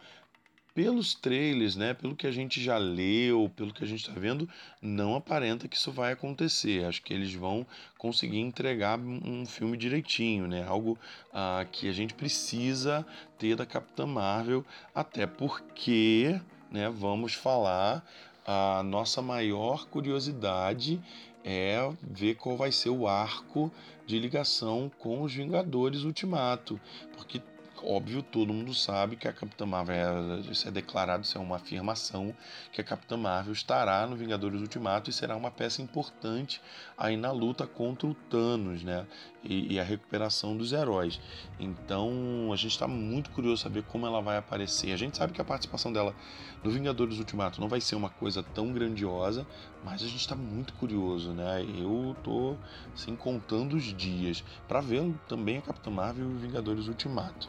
Pelos 0.82 1.14
trailers, 1.14 1.76
né, 1.76 1.92
pelo 1.92 2.16
que 2.16 2.26
a 2.26 2.30
gente 2.30 2.58
já 2.58 2.78
leu, 2.78 3.52
pelo 3.54 3.70
que 3.70 3.84
a 3.84 3.86
gente 3.86 4.00
está 4.00 4.18
vendo, 4.18 4.48
não 4.80 5.14
aparenta 5.14 5.68
que 5.68 5.76
isso 5.76 5.92
vai 5.92 6.14
acontecer. 6.14 6.86
Acho 6.86 7.02
que 7.02 7.12
eles 7.12 7.34
vão 7.34 7.66
conseguir 7.98 8.38
entregar 8.38 8.98
um 8.98 9.44
filme 9.44 9.76
direitinho, 9.76 10.48
né? 10.48 10.64
Algo 10.66 10.98
ah, 11.34 11.66
que 11.70 11.86
a 11.86 11.92
gente 11.92 12.14
precisa 12.14 13.06
ter 13.38 13.56
da 13.56 13.66
Capitã 13.66 14.06
Marvel, 14.06 14.64
até 14.94 15.26
porque, 15.26 16.40
né, 16.70 16.88
vamos 16.88 17.34
falar 17.34 18.02
a 18.46 18.82
nossa 18.82 19.20
maior 19.20 19.86
curiosidade 19.86 20.98
é 21.44 21.92
ver 22.02 22.36
qual 22.36 22.56
vai 22.56 22.72
ser 22.72 22.88
o 22.88 23.06
arco 23.06 23.70
de 24.06 24.18
ligação 24.18 24.90
com 24.98 25.20
os 25.20 25.34
Vingadores 25.34 26.04
Ultimato, 26.04 26.80
porque 27.14 27.42
óbvio, 27.84 28.22
todo 28.22 28.52
mundo 28.52 28.74
sabe 28.74 29.16
que 29.16 29.26
a 29.26 29.32
Capitã 29.32 29.66
Marvel, 29.66 30.40
isso 30.50 30.66
é 30.68 30.70
declarado, 30.70 31.24
isso 31.24 31.36
é 31.36 31.40
uma 31.40 31.56
afirmação, 31.56 32.34
que 32.72 32.80
a 32.80 32.84
Capitã 32.84 33.16
Marvel 33.16 33.52
estará 33.52 34.06
no 34.06 34.16
Vingadores 34.16 34.60
Ultimato 34.60 35.10
e 35.10 35.12
será 35.12 35.36
uma 35.36 35.50
peça 35.50 35.82
importante 35.82 36.60
aí 36.96 37.16
na 37.16 37.30
luta 37.30 37.66
contra 37.66 38.06
o 38.06 38.14
Thanos, 38.14 38.82
né? 38.82 39.06
E, 39.42 39.74
e 39.74 39.80
a 39.80 39.82
recuperação 39.82 40.56
dos 40.56 40.72
heróis. 40.72 41.18
Então 41.58 42.50
a 42.52 42.56
gente 42.56 42.72
está 42.72 42.86
muito 42.86 43.30
curioso 43.30 43.62
saber 43.62 43.82
como 43.84 44.06
ela 44.06 44.20
vai 44.20 44.36
aparecer. 44.36 44.92
A 44.92 44.96
gente 44.96 45.16
sabe 45.16 45.32
que 45.32 45.40
a 45.40 45.44
participação 45.44 45.92
dela 45.92 46.14
no 46.62 46.70
Vingadores 46.70 47.18
Ultimato 47.18 47.60
não 47.60 47.68
vai 47.68 47.80
ser 47.80 47.94
uma 47.94 48.10
coisa 48.10 48.42
tão 48.42 48.72
grandiosa, 48.72 49.46
mas 49.82 50.02
a 50.02 50.06
gente 50.06 50.20
está 50.20 50.36
muito 50.36 50.74
curioso, 50.74 51.32
né? 51.32 51.62
Eu 51.62 52.14
tô 52.22 52.56
assim 52.94 53.16
contando 53.16 53.76
os 53.76 53.84
dias 53.84 54.44
para 54.68 54.80
ver 54.80 55.14
também 55.26 55.58
a 55.58 55.62
Capitã 55.62 55.90
Marvel 55.90 56.30
e 56.30 56.34
os 56.34 56.40
Vingadores 56.42 56.86
Ultimato. 56.86 57.48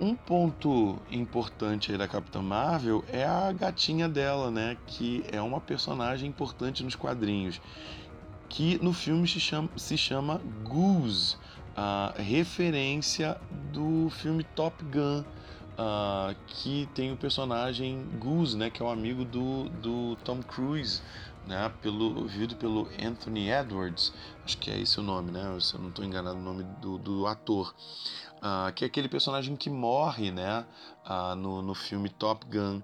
Um 0.00 0.16
ponto 0.16 0.98
importante 1.08 1.92
aí 1.92 1.98
da 1.98 2.08
Capitã 2.08 2.42
Marvel 2.42 3.04
é 3.12 3.24
a 3.24 3.52
gatinha 3.52 4.08
dela, 4.08 4.50
né? 4.50 4.76
Que 4.88 5.24
é 5.30 5.40
uma 5.40 5.60
personagem 5.60 6.28
importante 6.28 6.82
nos 6.82 6.96
quadrinhos. 6.96 7.60
Que 8.48 8.82
no 8.82 8.92
filme 8.92 9.26
se 9.28 9.38
chama, 9.38 9.68
se 9.76 9.96
chama 9.96 10.40
Goose, 10.64 11.36
a 11.76 12.12
referência 12.16 13.40
do 13.72 14.10
filme 14.10 14.42
Top 14.42 14.82
Gun, 14.84 15.24
que 16.48 16.88
tem 16.92 17.12
o 17.12 17.16
personagem 17.16 18.04
Goose, 18.18 18.56
né? 18.56 18.70
Que 18.70 18.82
é 18.82 18.84
o 18.84 18.88
um 18.88 18.92
amigo 18.92 19.24
do, 19.24 19.68
do 19.80 20.16
Tom 20.24 20.42
Cruise, 20.42 21.02
né? 21.46 21.70
Pelo, 21.80 22.26
vivido 22.26 22.56
pelo 22.56 22.88
Anthony 23.00 23.48
Edwards, 23.48 24.12
acho 24.44 24.58
que 24.58 24.70
é 24.70 24.78
esse 24.78 25.00
o 25.00 25.02
nome, 25.02 25.30
né? 25.30 25.58
Se 25.60 25.74
eu 25.74 25.80
não 25.80 25.88
estou 25.88 26.04
enganado 26.04 26.36
o 26.36 26.42
nome 26.42 26.64
do, 26.80 26.98
do 26.98 27.26
ator 27.26 27.74
uh, 28.44 28.72
que 28.72 28.84
é 28.84 28.86
aquele 28.86 29.08
personagem 29.08 29.56
que 29.56 29.70
morre, 29.70 30.30
né, 30.30 30.64
uh, 31.08 31.34
no, 31.34 31.62
no 31.62 31.74
filme 31.74 32.10
Top 32.10 32.44
Gun. 32.46 32.82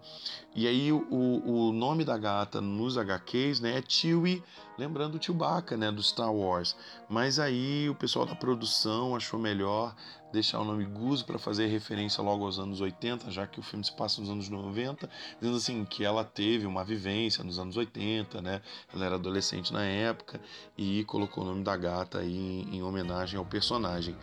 E 0.55 0.67
aí 0.67 0.91
o, 0.91 1.07
o 1.11 1.73
nome 1.73 2.05
da 2.05 2.17
gata 2.17 2.61
nos 2.61 2.97
HQs, 2.97 3.61
né, 3.61 3.79
é 3.79 3.85
Chewie, 3.87 4.43
lembrando 4.79 5.17
o 5.17 5.23
Chewbacca, 5.23 5.77
né, 5.77 5.93
do 5.93 6.03
Star 6.03 6.33
Wars. 6.33 6.75
Mas 7.09 7.39
aí 7.39 7.89
o 7.89 7.95
pessoal 7.95 8.25
da 8.25 8.35
produção 8.35 9.15
achou 9.15 9.39
melhor 9.39 9.95
deixar 10.33 10.61
o 10.61 10.65
nome 10.65 10.85
Goose 10.85 11.25
para 11.25 11.39
fazer 11.39 11.67
referência 11.67 12.23
logo 12.23 12.45
aos 12.45 12.59
anos 12.59 12.81
80, 12.81 13.31
já 13.31 13.47
que 13.47 13.59
o 13.59 13.63
filme 13.63 13.85
se 13.85 13.93
passa 13.93 14.21
nos 14.21 14.31
anos 14.31 14.49
90, 14.49 15.11
dizendo 15.41 15.57
assim 15.57 15.85
que 15.85 16.05
ela 16.05 16.25
teve 16.25 16.67
uma 16.67 16.85
vivência 16.85 17.43
nos 17.43 17.59
anos 17.59 17.77
80, 17.77 18.41
né? 18.41 18.63
Ela 18.95 19.07
era 19.07 19.15
adolescente 19.17 19.73
na 19.73 19.85
época 19.85 20.41
e 20.79 21.05
colocou 21.05 21.45
nome 21.51 21.65
da 21.65 21.77
gata 21.77 22.19
aí 22.19 22.37
em, 22.37 22.77
em 22.77 22.83
homenagem 22.83 23.39
ao 23.39 23.45
personagem. 23.45 24.17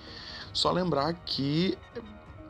Só 0.54 0.72
lembrar 0.72 1.14
que 1.14 1.78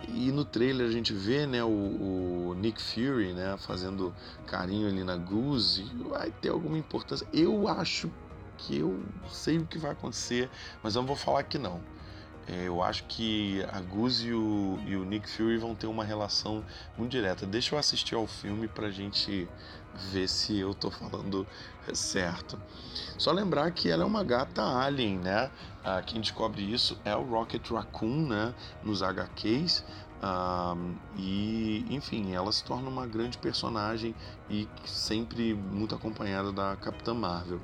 e 0.08 0.32
no 0.32 0.46
trailer 0.46 0.88
a 0.88 0.92
gente 0.92 1.14
vê 1.14 1.46
né, 1.46 1.64
o, 1.64 1.68
o, 1.70 2.56
Nick 2.56 2.82
Fury 2.82 3.34
né, 3.34 3.58
fazendo 3.58 4.14
carinho 4.46 4.88
ali 4.88 5.04
na 5.04 5.18
Goose. 5.18 5.84
Vai 6.08 6.32
ter 6.32 6.50
alguma 6.50 6.78
importância. 6.78 7.28
Eu 7.34 7.68
acho 7.68 8.12
que 8.58 8.78
eu 8.78 9.00
sei 9.30 9.58
o 9.58 9.66
que 9.66 9.78
vai 9.78 9.92
acontecer, 9.92 10.50
mas 10.82 10.96
eu 10.96 11.02
não 11.02 11.08
vou 11.08 11.16
falar 11.16 11.44
que 11.44 11.58
não. 11.58 11.82
É, 12.48 12.68
eu 12.68 12.82
acho 12.82 13.04
que 13.04 13.62
a 13.74 13.82
Goose 13.82 14.28
e 14.28 14.34
o, 14.34 14.80
e 14.86 14.96
o, 14.96 15.04
Nick 15.04 15.30
Fury 15.30 15.58
vão 15.58 15.76
ter 15.76 15.88
uma 15.88 16.04
relação 16.04 16.64
muito 16.98 17.12
direta. 17.12 17.46
Deixa 17.46 17.76
eu 17.76 17.80
assistir 17.80 18.16
ao 18.16 18.26
filme 18.26 18.70
pra 18.70 18.90
gente 18.90 19.48
ver 20.12 20.30
se 20.30 20.58
eu 20.58 20.74
tô 20.74 20.90
falando 20.90 21.46
certo. 21.94 22.58
Só 23.18 23.32
lembrar 23.32 23.72
que 23.72 23.90
ela 23.90 24.04
é 24.04 24.06
uma 24.06 24.24
gata 24.24 24.64
alien, 24.64 25.18
né? 25.18 25.52
Ah, 25.84 26.02
quem 26.02 26.22
descobre 26.22 26.62
isso 26.62 26.98
é 27.04 27.16
o 27.16 27.24
Rocket 27.24 27.70
Raccoon, 27.70 28.28
né? 28.28 28.54
Nos 28.82 29.04
HQs. 29.04 29.84
Um, 30.24 30.96
e 31.16 31.86
enfim, 31.90 32.34
ela 32.34 32.52
se 32.52 32.64
torna 32.64 32.90
uma 32.90 33.06
grande 33.06 33.38
personagem 33.38 34.16
e 34.50 34.68
sempre 34.86 35.54
muito 35.54 35.94
acompanhada 35.94 36.52
da 36.52 36.76
Capitã 36.76 37.14
Marvel. 37.14 37.62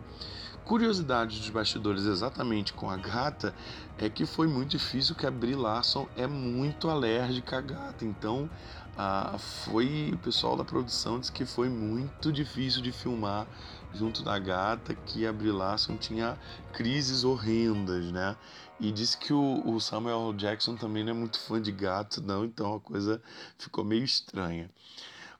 Curiosidade 0.65 1.39
dos 1.39 1.49
bastidores 1.49 2.05
exatamente 2.05 2.71
com 2.71 2.89
a 2.89 2.95
gata 2.95 3.53
é 3.97 4.09
que 4.09 4.25
foi 4.25 4.47
muito 4.47 4.71
difícil 4.71 5.13
que 5.13 5.25
a 5.25 5.31
Brie 5.31 5.55
Larson 5.55 6.07
é 6.15 6.25
muito 6.25 6.89
alérgica 6.89 7.57
à 7.57 7.61
gata, 7.61 8.05
então 8.05 8.49
ah, 8.95 9.35
foi 9.37 10.11
o 10.13 10.17
pessoal 10.17 10.55
da 10.55 10.63
produção 10.63 11.19
disse 11.19 11.31
que 11.31 11.45
foi 11.45 11.67
muito 11.67 12.31
difícil 12.31 12.81
de 12.81 12.93
filmar 12.93 13.45
junto 13.93 14.23
da 14.23 14.39
gata, 14.39 14.95
que 14.95 15.27
a 15.27 15.33
Brie 15.33 15.51
Larson 15.51 15.97
tinha 15.97 16.37
crises 16.71 17.25
horrendas, 17.25 18.05
né? 18.11 18.37
E 18.79 18.89
disse 18.89 19.17
que 19.17 19.33
o, 19.33 19.61
o 19.65 19.81
Samuel 19.81 20.33
Jackson 20.33 20.75
também 20.75 21.03
não 21.03 21.11
é 21.11 21.13
muito 21.13 21.39
fã 21.39 21.61
de 21.61 21.71
gato, 21.71 22.21
não, 22.21 22.45
então 22.45 22.75
a 22.75 22.79
coisa 22.79 23.21
ficou 23.57 23.83
meio 23.83 24.03
estranha. 24.03 24.69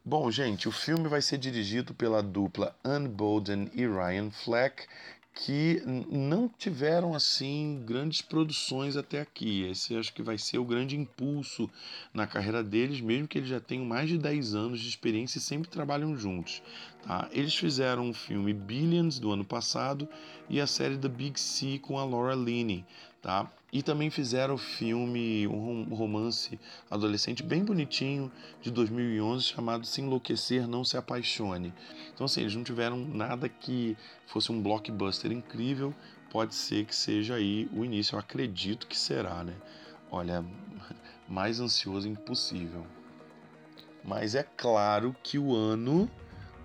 Bom, 0.06 0.30
gente, 0.30 0.68
o 0.68 0.72
filme 0.72 1.08
vai 1.08 1.22
ser 1.22 1.38
dirigido 1.38 1.94
pela 1.94 2.22
dupla 2.22 2.78
Anne 2.84 3.08
Bolden 3.08 3.72
e 3.74 3.88
Ryan 3.88 4.32
Fleck, 4.32 4.86
que 5.34 5.82
não 6.12 6.50
tiveram 6.50 7.16
assim 7.16 7.82
grandes 7.86 8.22
produções 8.22 8.98
até 8.98 9.22
aqui. 9.22 9.64
Esse 9.64 9.96
acho 9.96 10.14
que 10.14 10.22
vai 10.22 10.38
ser 10.38 10.58
o 10.58 10.66
grande 10.66 10.98
impulso 10.98 11.70
na 12.14 12.28
carreira 12.28 12.62
deles, 12.62 13.00
mesmo 13.00 13.30
que 13.30 13.38
eles 13.38 13.48
já 13.48 13.62
tenham 13.62 13.86
mais 13.86 14.10
de 14.10 14.18
10 14.18 14.54
anos 14.54 14.82
de 14.82 14.90
experiência 14.90 15.38
e 15.38 15.42
sempre 15.42 15.70
trabalham 15.70 16.18
juntos. 16.18 16.62
Tá? 17.04 17.30
Eles 17.32 17.56
fizeram 17.56 18.10
o 18.10 18.14
filme 18.14 18.54
Billions 18.54 19.20
do 19.20 19.32
ano 19.32 19.46
passado 19.46 20.06
e 20.50 20.60
a 20.60 20.68
série 20.68 20.98
The 20.98 21.08
Big 21.08 21.40
C 21.40 21.80
com 21.80 21.98
a 21.98 22.04
Laura 22.04 22.36
Linney. 22.36 22.86
Tá? 23.22 23.50
E 23.74 23.82
também 23.82 24.12
fizeram 24.12 24.54
o 24.54 24.58
filme, 24.58 25.48
um 25.48 25.96
romance 25.96 26.60
adolescente 26.92 27.42
bem 27.42 27.66
bonitinho 27.66 28.32
de 28.62 28.70
2011 28.70 29.46
chamado 29.46 29.84
Se 29.84 30.00
Enlouquecer, 30.00 30.68
Não 30.68 30.86
Se 30.86 30.96
Apaixone. 30.96 31.74
Então, 32.14 32.26
assim, 32.26 32.42
eles 32.42 32.54
não 32.54 32.64
tiveram 32.64 32.96
nada 32.96 33.50
que 33.50 33.98
fosse 34.28 34.52
um 34.52 34.62
blockbuster 34.62 35.32
incrível. 35.32 35.92
Pode 36.30 36.54
ser 36.54 36.86
que 36.86 36.96
seja 36.96 37.34
aí 37.34 37.68
o 37.74 37.84
início, 37.84 38.14
eu 38.14 38.20
acredito 38.20 38.86
que 38.86 38.96
será, 38.96 39.44
né? 39.44 39.56
Olha, 40.12 40.46
mais 41.28 41.60
ansioso 41.60 42.08
impossível. 42.08 42.86
Mas 44.04 44.36
é 44.36 44.44
claro 44.44 45.16
que 45.24 45.40
o 45.40 45.56
ano 45.56 46.08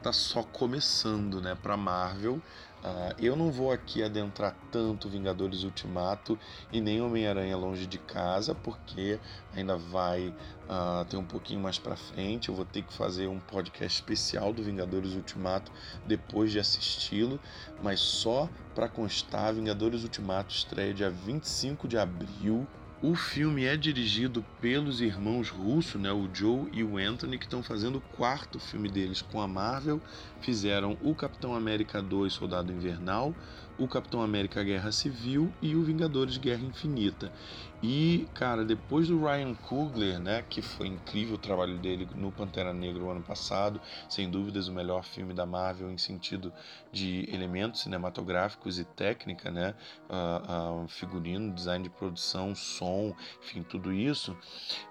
tá 0.02 0.12
só 0.12 0.42
começando, 0.42 1.40
né, 1.40 1.54
para 1.54 1.74
Marvel. 1.74 2.42
Uh, 2.78 3.12
eu 3.18 3.34
não 3.34 3.50
vou 3.50 3.72
aqui 3.72 4.04
adentrar 4.04 4.54
tanto 4.70 5.08
Vingadores 5.08 5.64
Ultimato 5.64 6.38
e 6.72 6.80
nem 6.80 7.02
Homem-Aranha 7.02 7.56
Longe 7.56 7.86
de 7.86 7.98
Casa, 7.98 8.54
porque 8.54 9.18
ainda 9.52 9.76
vai 9.76 10.28
uh, 10.28 11.04
ter 11.06 11.16
um 11.16 11.24
pouquinho 11.24 11.60
mais 11.60 11.76
para 11.76 11.96
frente. 11.96 12.48
Eu 12.48 12.54
vou 12.54 12.64
ter 12.64 12.82
que 12.82 12.92
fazer 12.92 13.26
um 13.26 13.40
podcast 13.40 14.00
especial 14.00 14.52
do 14.52 14.62
Vingadores 14.62 15.14
Ultimato 15.14 15.72
depois 16.06 16.52
de 16.52 16.60
assisti-lo, 16.60 17.40
mas 17.82 17.98
só 17.98 18.48
para 18.76 18.88
constar: 18.88 19.52
Vingadores 19.54 20.04
Ultimato 20.04 20.54
estreia 20.54 20.94
dia 20.94 21.10
25 21.10 21.88
de 21.88 21.98
abril 21.98 22.66
o 23.00 23.14
filme 23.14 23.64
é 23.64 23.76
dirigido 23.76 24.44
pelos 24.60 25.00
irmãos 25.00 25.50
Russo, 25.50 26.00
né, 26.00 26.10
o 26.10 26.28
Joe 26.34 26.68
e 26.72 26.82
o 26.82 26.98
Anthony, 26.98 27.38
que 27.38 27.44
estão 27.44 27.62
fazendo 27.62 27.98
o 27.98 28.00
quarto 28.00 28.58
filme 28.58 28.88
deles 28.88 29.22
com 29.22 29.40
a 29.40 29.46
Marvel. 29.46 30.02
Fizeram 30.40 30.98
o 31.00 31.14
Capitão 31.14 31.54
América 31.54 32.02
2 32.02 32.32
Soldado 32.32 32.72
Invernal, 32.72 33.36
o 33.78 33.86
Capitão 33.86 34.20
América 34.20 34.62
Guerra 34.62 34.90
Civil 34.90 35.52
e 35.62 35.76
o 35.76 35.82
Vingadores 35.82 36.36
Guerra 36.36 36.64
Infinita. 36.64 37.32
E, 37.80 38.26
cara, 38.34 38.64
depois 38.64 39.06
do 39.06 39.24
Ryan 39.24 39.54
Coogler, 39.54 40.18
né, 40.18 40.44
que 40.50 40.60
foi 40.60 40.88
incrível 40.88 41.36
o 41.36 41.38
trabalho 41.38 41.78
dele 41.78 42.08
no 42.16 42.32
Pantera 42.32 42.74
Negra 42.74 43.04
o 43.04 43.10
ano 43.10 43.22
passado, 43.22 43.80
sem 44.08 44.28
dúvidas 44.28 44.66
o 44.66 44.72
melhor 44.72 45.04
filme 45.04 45.32
da 45.32 45.46
Marvel 45.46 45.88
em 45.88 45.96
sentido 45.96 46.52
de 46.90 47.28
elementos 47.32 47.82
cinematográficos 47.82 48.80
e 48.80 48.84
técnica, 48.84 49.48
né, 49.52 49.76
uh, 50.10 50.82
uh, 50.82 50.88
figurino, 50.88 51.54
design 51.54 51.84
de 51.84 51.90
produção, 51.90 52.52
som, 52.52 53.14
enfim, 53.44 53.62
tudo 53.62 53.92
isso, 53.92 54.32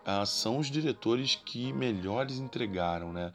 uh, 0.05 0.25
são 0.25 0.57
os 0.57 0.71
diretores 0.71 1.35
que 1.35 1.73
melhores 1.73 2.39
entregaram, 2.39 3.11
né, 3.11 3.33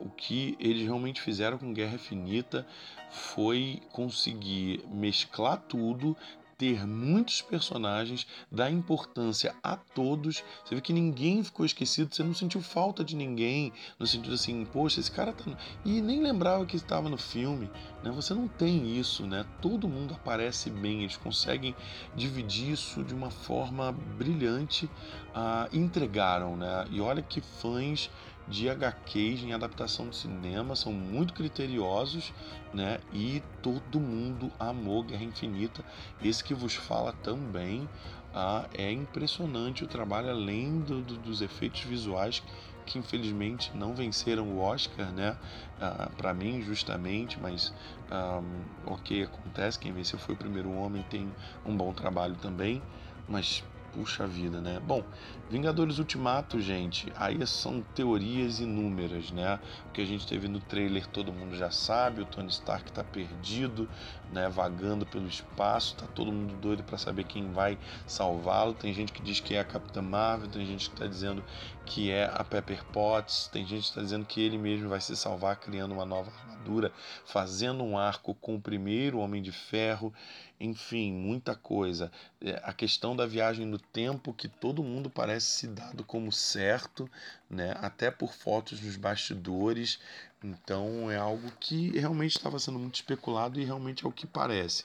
o 0.00 0.10
que 0.10 0.54
eles 0.60 0.82
realmente 0.82 1.20
fizeram 1.22 1.56
com 1.56 1.72
Guerra 1.72 1.94
Infinita 1.94 2.66
foi 3.10 3.80
conseguir 3.92 4.55
mesclar 4.90 5.58
tudo, 5.68 6.16
ter 6.58 6.86
muitos 6.86 7.42
personagens, 7.42 8.26
dar 8.50 8.70
importância 8.70 9.54
a 9.62 9.76
todos. 9.76 10.42
Você 10.64 10.74
vê 10.74 10.80
que 10.80 10.92
ninguém 10.92 11.44
ficou 11.44 11.66
esquecido, 11.66 12.14
você 12.14 12.22
não 12.22 12.34
sentiu 12.34 12.62
falta 12.62 13.04
de 13.04 13.14
ninguém, 13.14 13.72
no 13.98 14.06
sentido 14.06 14.34
assim, 14.34 14.64
poxa, 14.64 15.00
esse 15.00 15.10
cara 15.10 15.32
tá. 15.32 15.44
E 15.84 16.00
nem 16.00 16.22
lembrava 16.22 16.64
que 16.64 16.76
estava 16.76 17.08
no 17.08 17.18
filme, 17.18 17.70
né? 18.02 18.10
Você 18.10 18.32
não 18.32 18.48
tem 18.48 18.96
isso, 18.98 19.26
né? 19.26 19.44
Todo 19.60 19.88
mundo 19.88 20.14
aparece 20.14 20.70
bem, 20.70 21.02
eles 21.02 21.16
conseguem 21.16 21.74
dividir 22.14 22.72
isso 22.72 23.04
de 23.04 23.14
uma 23.14 23.30
forma 23.30 23.92
brilhante, 23.92 24.86
uh, 24.86 25.76
entregaram, 25.76 26.56
né? 26.56 26.86
E 26.90 27.00
olha 27.00 27.22
que 27.22 27.40
fãs 27.40 28.10
de 28.48 28.68
HQs 28.68 29.42
em 29.42 29.52
adaptação 29.52 30.08
de 30.08 30.16
cinema 30.16 30.76
são 30.76 30.92
muito 30.92 31.34
criteriosos, 31.34 32.32
né? 32.72 33.00
E 33.12 33.42
todo 33.62 33.98
mundo 33.98 34.52
amou 34.58 35.02
Guerra 35.02 35.24
Infinita. 35.24 35.84
Esse 36.22 36.44
que 36.44 36.54
vos 36.54 36.74
fala 36.74 37.12
também 37.12 37.88
ah, 38.32 38.66
é 38.74 38.92
impressionante 38.92 39.82
o 39.82 39.86
trabalho, 39.86 40.30
além 40.30 40.80
do, 40.80 41.00
do, 41.02 41.16
dos 41.16 41.40
efeitos 41.40 41.82
visuais 41.82 42.42
que 42.86 42.98
infelizmente 42.98 43.76
não 43.76 43.94
venceram 43.94 44.46
o 44.48 44.60
Oscar, 44.60 45.10
né? 45.10 45.36
Ah, 45.80 46.08
para 46.16 46.32
mim, 46.32 46.62
justamente, 46.62 47.38
mas 47.40 47.74
um, 48.10 48.92
ok, 48.92 49.24
acontece. 49.24 49.78
Quem 49.78 49.92
venceu 49.92 50.18
foi 50.18 50.34
o 50.34 50.38
primeiro 50.38 50.70
homem, 50.70 51.02
tem 51.10 51.34
um 51.64 51.76
bom 51.76 51.92
trabalho 51.92 52.36
também, 52.36 52.80
mas 53.28 53.64
Puxa 53.96 54.26
vida, 54.26 54.60
né? 54.60 54.78
Bom, 54.78 55.02
Vingadores 55.48 55.98
Ultimato, 55.98 56.60
gente, 56.60 57.10
aí 57.16 57.46
são 57.46 57.80
teorias 57.80 58.60
inúmeras, 58.60 59.30
né? 59.30 59.58
O 59.88 59.92
que 59.92 60.02
a 60.02 60.04
gente 60.04 60.26
teve 60.26 60.48
no 60.48 60.60
trailer 60.60 61.06
todo 61.06 61.32
mundo 61.32 61.56
já 61.56 61.70
sabe, 61.70 62.20
o 62.20 62.26
Tony 62.26 62.50
Stark 62.50 62.92
tá 62.92 63.02
perdido, 63.02 63.88
né, 64.32 64.48
vagando 64.48 65.06
pelo 65.06 65.26
espaço, 65.26 65.96
tá 65.96 66.06
todo 66.06 66.32
mundo 66.32 66.54
doido 66.56 66.82
para 66.82 66.98
saber 66.98 67.24
quem 67.24 67.52
vai 67.52 67.78
salvá-lo. 68.06 68.74
Tem 68.74 68.92
gente 68.92 69.12
que 69.12 69.22
diz 69.22 69.40
que 69.40 69.54
é 69.54 69.60
a 69.60 69.64
Capitã 69.64 70.02
Marvel, 70.02 70.48
tem 70.48 70.66
gente 70.66 70.90
que 70.90 70.96
tá 70.96 71.06
dizendo 71.06 71.44
que 71.84 72.10
é 72.10 72.30
a 72.32 72.42
Pepper 72.42 72.84
Potts, 72.86 73.48
tem 73.52 73.64
gente 73.66 73.88
que 73.88 73.94
tá 73.94 74.02
dizendo 74.02 74.26
que 74.26 74.40
ele 74.40 74.58
mesmo 74.58 74.88
vai 74.88 75.00
se 75.00 75.16
salvar 75.16 75.56
criando 75.56 75.92
uma 75.92 76.04
nova 76.04 76.30
armadura, 76.30 76.92
fazendo 77.24 77.84
um 77.84 77.96
arco 77.96 78.34
com 78.34 78.56
o 78.56 78.60
primeiro 78.60 79.18
Homem 79.18 79.40
de 79.40 79.52
Ferro 79.52 80.12
enfim, 80.58 81.12
muita 81.12 81.54
coisa. 81.54 82.10
É, 82.40 82.60
a 82.64 82.72
questão 82.72 83.14
da 83.14 83.26
viagem 83.26 83.66
no 83.66 83.78
tempo, 83.78 84.32
que 84.32 84.48
todo 84.48 84.82
mundo 84.82 85.10
parece 85.10 85.46
se 85.46 85.66
dado 85.66 86.02
como 86.02 86.32
certo, 86.32 87.08
né? 87.48 87.76
até 87.80 88.10
por 88.10 88.32
fotos 88.32 88.80
nos 88.80 88.96
bastidores. 88.96 89.98
Então 90.42 91.10
é 91.10 91.16
algo 91.16 91.50
que 91.58 91.98
realmente 91.98 92.36
estava 92.36 92.58
sendo 92.58 92.78
muito 92.78 92.96
especulado 92.96 93.58
e 93.58 93.64
realmente 93.64 94.04
é 94.04 94.08
o 94.08 94.12
que 94.12 94.26
parece. 94.26 94.84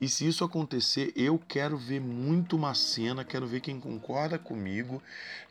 E 0.00 0.08
se 0.08 0.26
isso 0.26 0.44
acontecer, 0.44 1.12
eu 1.16 1.38
quero 1.38 1.76
ver 1.76 2.00
muito 2.00 2.56
uma 2.56 2.74
cena, 2.74 3.24
quero 3.24 3.46
ver 3.46 3.60
quem 3.60 3.80
concorda 3.80 4.38
comigo, 4.38 5.02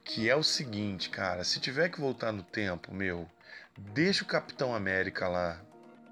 que 0.03 0.29
é 0.29 0.35
o 0.35 0.43
seguinte, 0.43 1.09
cara, 1.09 1.43
se 1.43 1.59
tiver 1.59 1.89
que 1.89 1.99
voltar 1.99 2.31
no 2.31 2.43
tempo, 2.43 2.93
meu, 2.93 3.29
deixa 3.77 4.23
o 4.23 4.27
Capitão 4.27 4.73
América 4.73 5.27
lá 5.27 5.61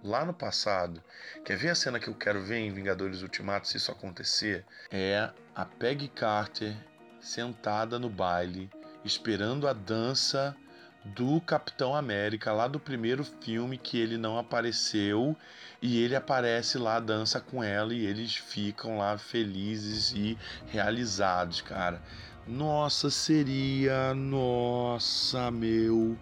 lá 0.04 0.26
no 0.26 0.34
passado. 0.34 1.04
Quer 1.44 1.58
ver 1.58 1.70
a 1.70 1.76
cena 1.76 2.00
que 2.00 2.08
eu 2.08 2.16
quero 2.16 2.42
ver 2.42 2.58
em 2.58 2.72
Vingadores 2.72 3.22
Ultimato 3.22 3.68
se 3.68 3.78
isso 3.78 3.92
acontecer? 3.92 4.66
É 4.92 5.30
a 5.56 5.66
Peggy 5.66 6.08
Carter 6.08 6.76
sentada 7.20 8.00
no 8.00 8.10
baile, 8.10 8.70
esperando 9.04 9.68
a 9.68 9.74
dança 9.74 10.56
do 11.04 11.40
Capitão 11.42 11.96
América 11.96 12.52
lá 12.52 12.68
do 12.68 12.80
primeiro 12.80 13.24
filme 13.24 13.78
que 13.78 13.98
ele 13.98 14.18
não 14.18 14.38
apareceu 14.38 15.36
e 15.82 16.02
ele 16.04 16.16
aparece 16.16 16.78
lá 16.78 17.00
dança 17.00 17.40
com 17.40 17.64
ela 17.64 17.94
e 17.94 18.06
eles 18.06 18.36
ficam 18.36 18.98
lá 18.98 19.18
felizes 19.18 20.12
e 20.12 20.38
realizados, 20.68 21.62
cara. 21.62 22.02
Nossa, 22.46 23.10
seria 23.10 24.14
nossa, 24.14 25.50
meu 25.52 26.18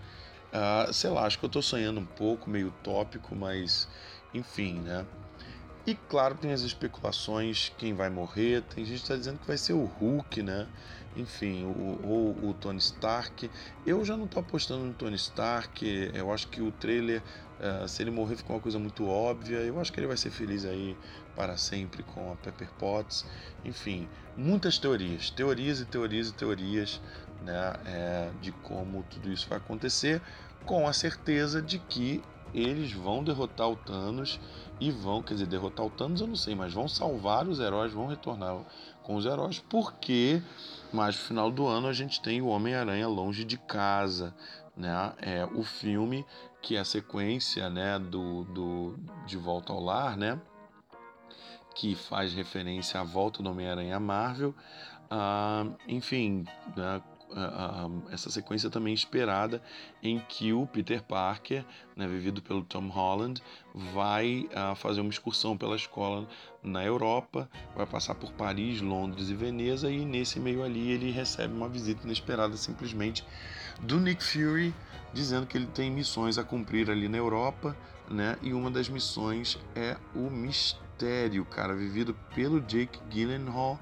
Uh, 0.48 0.94
sei 0.94 1.10
lá, 1.10 1.26
acho 1.26 1.38
que 1.38 1.46
eu 1.46 1.50
tô 1.50 1.62
sonhando 1.62 2.00
um 2.00 2.06
pouco, 2.06 2.50
meio 2.50 2.70
utópico, 2.70 3.36
mas 3.36 3.88
enfim, 4.34 4.80
né? 4.80 5.06
E 5.86 5.94
claro, 5.94 6.36
tem 6.36 6.52
as 6.52 6.62
especulações, 6.62 7.72
quem 7.78 7.94
vai 7.94 8.10
morrer, 8.10 8.62
tem 8.64 8.86
gente 8.86 9.02
que 9.02 9.08
tá 9.08 9.16
dizendo 9.16 9.40
que 9.40 9.48
vai 9.48 9.58
ser 9.58 9.74
o 9.74 9.84
Hulk, 9.84 10.42
né? 10.42 10.68
Enfim, 11.18 11.66
ou 11.66 11.72
o, 11.74 12.50
o, 12.50 12.54
Tony 12.54 12.78
Stark. 12.78 13.50
Eu 13.86 14.06
já 14.06 14.16
não 14.16 14.28
tô 14.28 14.40
apostando 14.40 14.86
no 14.86 14.94
Tony 14.94 15.16
Stark, 15.16 15.84
eu 16.14 16.32
acho 16.32 16.48
que 16.48 16.62
o 16.62 16.72
trailer, 16.72 17.24
uh, 17.60 17.88
se 17.88 18.04
ele 18.04 18.12
morrer, 18.12 18.36
ficou 18.36 18.56
uma 18.56 18.62
coisa 18.62 18.78
muito 18.78 19.08
óbvia. 19.08 19.58
Eu 19.58 19.80
acho 19.80 19.92
que 19.92 20.00
ele 20.00 20.08
vai 20.08 20.18
ser 20.18 20.30
feliz 20.30 20.64
aí 20.64 20.96
para 21.36 21.58
sempre 21.58 22.04
com 22.04 22.32
a 22.32 22.36
Pepper 22.36 22.70
Potts. 22.78 23.26
Enfim, 23.66 24.08
muitas 24.36 24.78
teorias, 24.78 25.32
teorias 25.32 25.80
e 25.80 25.86
teorias 25.86 26.30
e 26.30 26.34
teorias 26.34 27.02
né, 27.42 27.74
é, 27.86 28.30
de 28.40 28.52
como 28.52 29.04
tudo 29.04 29.32
isso 29.32 29.48
vai 29.50 29.58
acontecer, 29.58 30.22
com 30.66 30.88
a 30.88 30.94
certeza 30.94 31.62
de 31.62 31.80
que 31.80 32.22
eles 32.54 32.92
vão 32.92 33.24
derrotar 33.24 33.70
o 33.70 33.76
Thanos 33.76 34.40
e 34.80 34.92
vão, 34.92 35.22
quer 35.22 35.34
dizer, 35.34 35.48
derrotar 35.48 35.86
o 35.86 35.90
Thanos 35.90 36.22
eu 36.22 36.28
não 36.28 36.36
sei, 36.36 36.56
mas 36.56 36.74
vão 36.74 36.88
salvar 36.88 37.48
os 37.48 37.60
heróis, 37.60 37.94
vão 37.94 38.08
retornar 38.08 38.58
com 39.04 39.16
os 39.16 39.26
heróis, 39.26 39.60
porque 39.60 40.42
mais 40.92 41.16
no 41.16 41.22
final 41.24 41.52
do 41.52 41.68
ano 41.68 41.88
a 41.88 41.94
gente 41.94 42.22
tem 42.22 42.42
o 42.42 42.48
Homem-Aranha 42.48 43.08
Longe 43.08 43.44
de 43.44 43.58
Casa, 43.58 44.36
né? 44.76 45.14
É 45.22 45.46
o 45.46 45.64
filme 45.64 46.26
que 46.62 46.76
é 46.76 46.80
a 46.80 46.86
sequência, 46.86 47.70
né, 47.70 47.98
do, 47.98 48.44
do 48.46 48.96
De 49.26 49.38
Volta 49.38 49.72
ao 49.72 49.80
Lar, 49.80 50.18
né? 50.18 50.40
Que 51.76 51.96
faz 51.96 52.34
referência 52.34 53.00
à 53.00 53.04
volta 53.04 53.42
do 53.42 53.50
Homem-Aranha 53.50 54.00
Marvel. 54.00 54.54
Ah, 55.10 55.66
enfim, 55.88 56.44
né, 56.76 57.02
essa 58.12 58.30
sequência 58.30 58.70
também 58.70 58.94
esperada 58.94 59.62
em 60.02 60.20
que 60.20 60.54
o 60.54 60.66
Peter 60.66 61.04
Parker, 61.04 61.66
né, 61.96 62.08
vivido 62.08 62.42
pelo 62.42 62.64
Tom 62.64 62.88
Holland, 62.88 63.42
vai 63.74 64.48
uh, 64.52 64.76
fazer 64.76 65.02
uma 65.02 65.10
excursão 65.10 65.58
pela 65.58 65.76
escola 65.76 66.28
na 66.64 66.84
Europa, 66.84 67.50
vai 67.76 67.86
passar 67.86 68.16
por 68.16 68.32
Paris, 68.34 68.82
Londres 68.82 69.30
e 69.30 69.36
Veneza 69.36 69.90
e 69.90 70.06
nesse 70.06 70.40
meio 70.40 70.64
ali 70.64 70.92
ele 70.92 71.12
recebe 71.12 71.54
uma 71.54 71.70
visita 71.70 72.06
inesperada 72.06 72.56
simplesmente 72.58 73.26
do 73.82 74.00
Nick 74.00 74.24
Fury 74.24 74.74
dizendo 75.14 75.46
que 75.48 75.58
ele 75.58 75.68
tem 75.68 75.90
missões 75.92 76.38
a 76.38 76.44
cumprir 76.44 76.90
ali 76.90 77.08
na 77.08 77.18
Europa, 77.18 77.76
né? 78.10 78.38
E 78.42 78.54
uma 78.54 78.70
das 78.70 78.90
missões 78.90 79.58
é 79.76 79.98
o 80.16 80.30
mistério, 80.30 81.46
cara, 81.46 81.76
vivido 81.76 82.14
pelo 82.36 82.62
Jake 82.62 83.00
Gyllenhaal, 83.10 83.80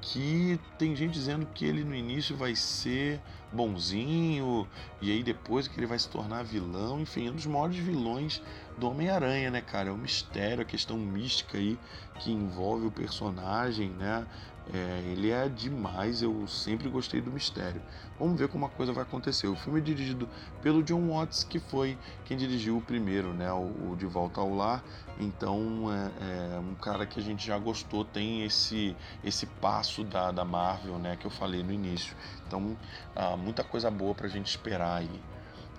que 0.00 0.58
tem 0.78 0.96
gente 0.96 1.12
dizendo 1.12 1.46
que 1.46 1.64
ele 1.64 1.84
no 1.84 1.94
início 1.94 2.34
vai 2.36 2.56
ser 2.56 3.20
bonzinho 3.52 4.66
e 5.00 5.12
aí 5.12 5.22
depois 5.22 5.68
que 5.68 5.78
ele 5.78 5.86
vai 5.86 5.98
se 5.98 6.08
tornar 6.08 6.42
vilão, 6.42 7.00
enfim, 7.00 7.28
é 7.28 7.30
um 7.30 7.34
dos 7.34 7.46
maiores 7.46 7.76
vilões 7.76 8.42
do 8.78 8.88
Homem-Aranha, 8.88 9.50
né, 9.50 9.60
cara? 9.60 9.90
É 9.90 9.92
o 9.92 9.96
mistério, 9.96 10.62
a 10.62 10.64
questão 10.64 10.96
mística 10.98 11.58
aí 11.58 11.78
que 12.20 12.32
envolve 12.32 12.86
o 12.86 12.90
personagem, 12.90 13.90
né? 13.90 14.26
É, 14.72 15.02
ele 15.12 15.30
é 15.30 15.46
demais, 15.46 16.22
eu 16.22 16.46
sempre 16.48 16.88
gostei 16.88 17.20
do 17.20 17.30
mistério. 17.30 17.82
Vamos 18.18 18.38
ver 18.38 18.48
como 18.48 18.64
a 18.64 18.68
coisa 18.68 18.92
vai 18.92 19.02
acontecer. 19.02 19.46
O 19.46 19.54
filme 19.54 19.80
é 19.80 19.82
dirigido 19.82 20.28
pelo 20.62 20.82
John 20.82 21.10
Watts, 21.10 21.44
que 21.44 21.58
foi 21.58 21.98
quem 22.24 22.36
dirigiu 22.36 22.78
o 22.78 22.80
primeiro, 22.80 23.34
né, 23.34 23.52
o, 23.52 23.90
o 23.92 23.96
De 23.96 24.06
Volta 24.06 24.40
ao 24.40 24.54
Lar. 24.54 24.82
Então 25.20 25.92
é, 25.92 26.56
é, 26.56 26.58
um 26.58 26.74
cara 26.74 27.04
que 27.04 27.20
a 27.20 27.22
gente 27.22 27.46
já 27.46 27.58
gostou, 27.58 28.04
tem 28.04 28.42
esse 28.44 28.96
esse 29.22 29.46
passo 29.46 30.02
da, 30.02 30.32
da 30.32 30.44
Marvel, 30.44 30.98
né, 30.98 31.16
que 31.16 31.26
eu 31.26 31.30
falei 31.30 31.62
no 31.62 31.72
início. 31.72 32.16
Então 32.46 32.76
ah, 33.14 33.36
muita 33.36 33.62
coisa 33.62 33.90
boa 33.90 34.14
para 34.14 34.26
a 34.26 34.30
gente 34.30 34.46
esperar 34.46 34.96
aí. 34.96 35.33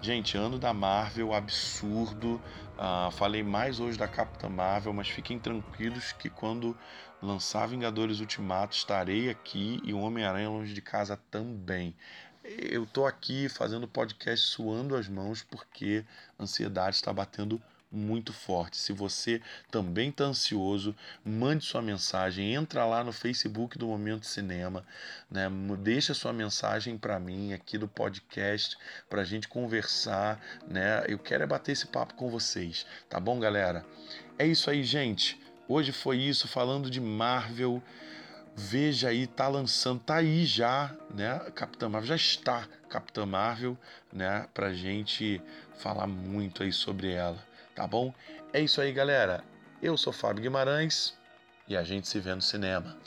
Gente, 0.06 0.38
ano 0.38 0.60
da 0.60 0.72
Marvel, 0.72 1.34
absurdo. 1.34 2.40
Uh, 2.78 3.10
falei 3.14 3.42
mais 3.42 3.80
hoje 3.80 3.98
da 3.98 4.08
Capitã 4.08 4.48
Marvel, 4.48 4.94
mas 4.94 5.10
fiquem 5.10 5.40
tranquilos 5.40 6.12
que 6.12 6.30
quando 6.30 6.78
lançar 7.20 7.68
Vingadores 7.68 8.20
Ultimato 8.20 8.76
estarei 8.76 9.32
aqui 9.32 9.82
e 9.84 9.96
o 9.96 10.00
Homem-Aranha 10.00 10.48
longe 10.48 10.76
de 10.76 10.82
casa 10.82 11.20
também. 11.32 11.96
Eu 12.44 12.86
tô 12.86 13.08
aqui 13.08 13.50
fazendo 13.50 13.88
podcast 13.88 14.46
suando 14.46 14.96
as 14.96 15.10
mãos 15.10 15.42
porque 15.42 16.06
a 16.38 16.44
ansiedade 16.44 16.98
está 16.98 17.12
batendo 17.12 17.60
muito 17.92 18.34
forte. 18.34 18.78
Se 18.78 18.92
você 18.92 19.42
também 19.72 20.10
está 20.10 20.26
ansioso, 20.26 20.96
mande 21.24 21.64
sua 21.64 21.82
mensagem, 21.82 22.54
entra 22.54 22.86
lá 22.86 23.04
no 23.04 23.12
Facebook 23.12 23.78
do 23.78 23.88
Momento 23.88 24.26
Cinema, 24.26 24.86
né? 25.30 25.50
Deixa 25.80 26.14
sua 26.14 26.34
mensagem 26.34 26.98
para 26.98 27.20
mim 27.20 27.54
aqui 27.54 27.78
do 27.78 27.88
podcast 27.88 28.78
para 29.10 29.22
a 29.22 29.26
gente 29.26 29.48
conversar, 29.48 30.42
né? 30.68 31.04
Eu 31.08 31.20
quero 31.20 31.44
é 31.44 31.48
bater 31.48 31.72
esse 31.72 31.88
papo 31.88 32.14
com 32.16 32.30
vocês, 32.30 32.86
tá 33.10 33.20
bom, 33.20 33.40
galera? 33.40 33.86
É 34.38 34.46
isso 34.46 34.70
aí, 34.70 34.84
gente. 34.84 35.40
Hoje 35.68 35.92
foi 35.92 36.18
isso 36.18 36.48
falando 36.48 36.90
de 36.90 37.00
Marvel. 37.00 37.82
Veja 38.58 39.10
aí, 39.10 39.28
tá 39.28 39.50
lançando, 39.50 40.00
tá 40.00 40.16
aí 40.16 40.46
já, 40.46 40.96
né? 41.14 41.40
Capitã 41.54 41.90
Marvel 41.90 42.08
já 42.08 42.16
está 42.16 42.68
Capitã 42.90 43.26
Marvel, 43.26 43.78
né? 44.14 44.48
Pra 44.54 44.74
gente 44.74 45.42
falar 45.78 46.08
muito 46.08 46.64
aí 46.64 46.72
sobre 46.72 47.12
ela 47.12 47.44
tá 47.76 47.86
bom? 47.86 48.14
É 48.54 48.62
isso 48.62 48.80
aí, 48.80 48.92
galera. 48.92 49.44
Eu 49.84 49.98
sou 49.98 50.14
Fábio 50.14 50.42
Guimarães 50.42 51.16
e 51.68 51.76
a 51.76 51.84
gente 51.84 52.08
se 52.08 52.20
vê 52.20 52.34
no 52.34 52.42
cinema. 52.42 52.98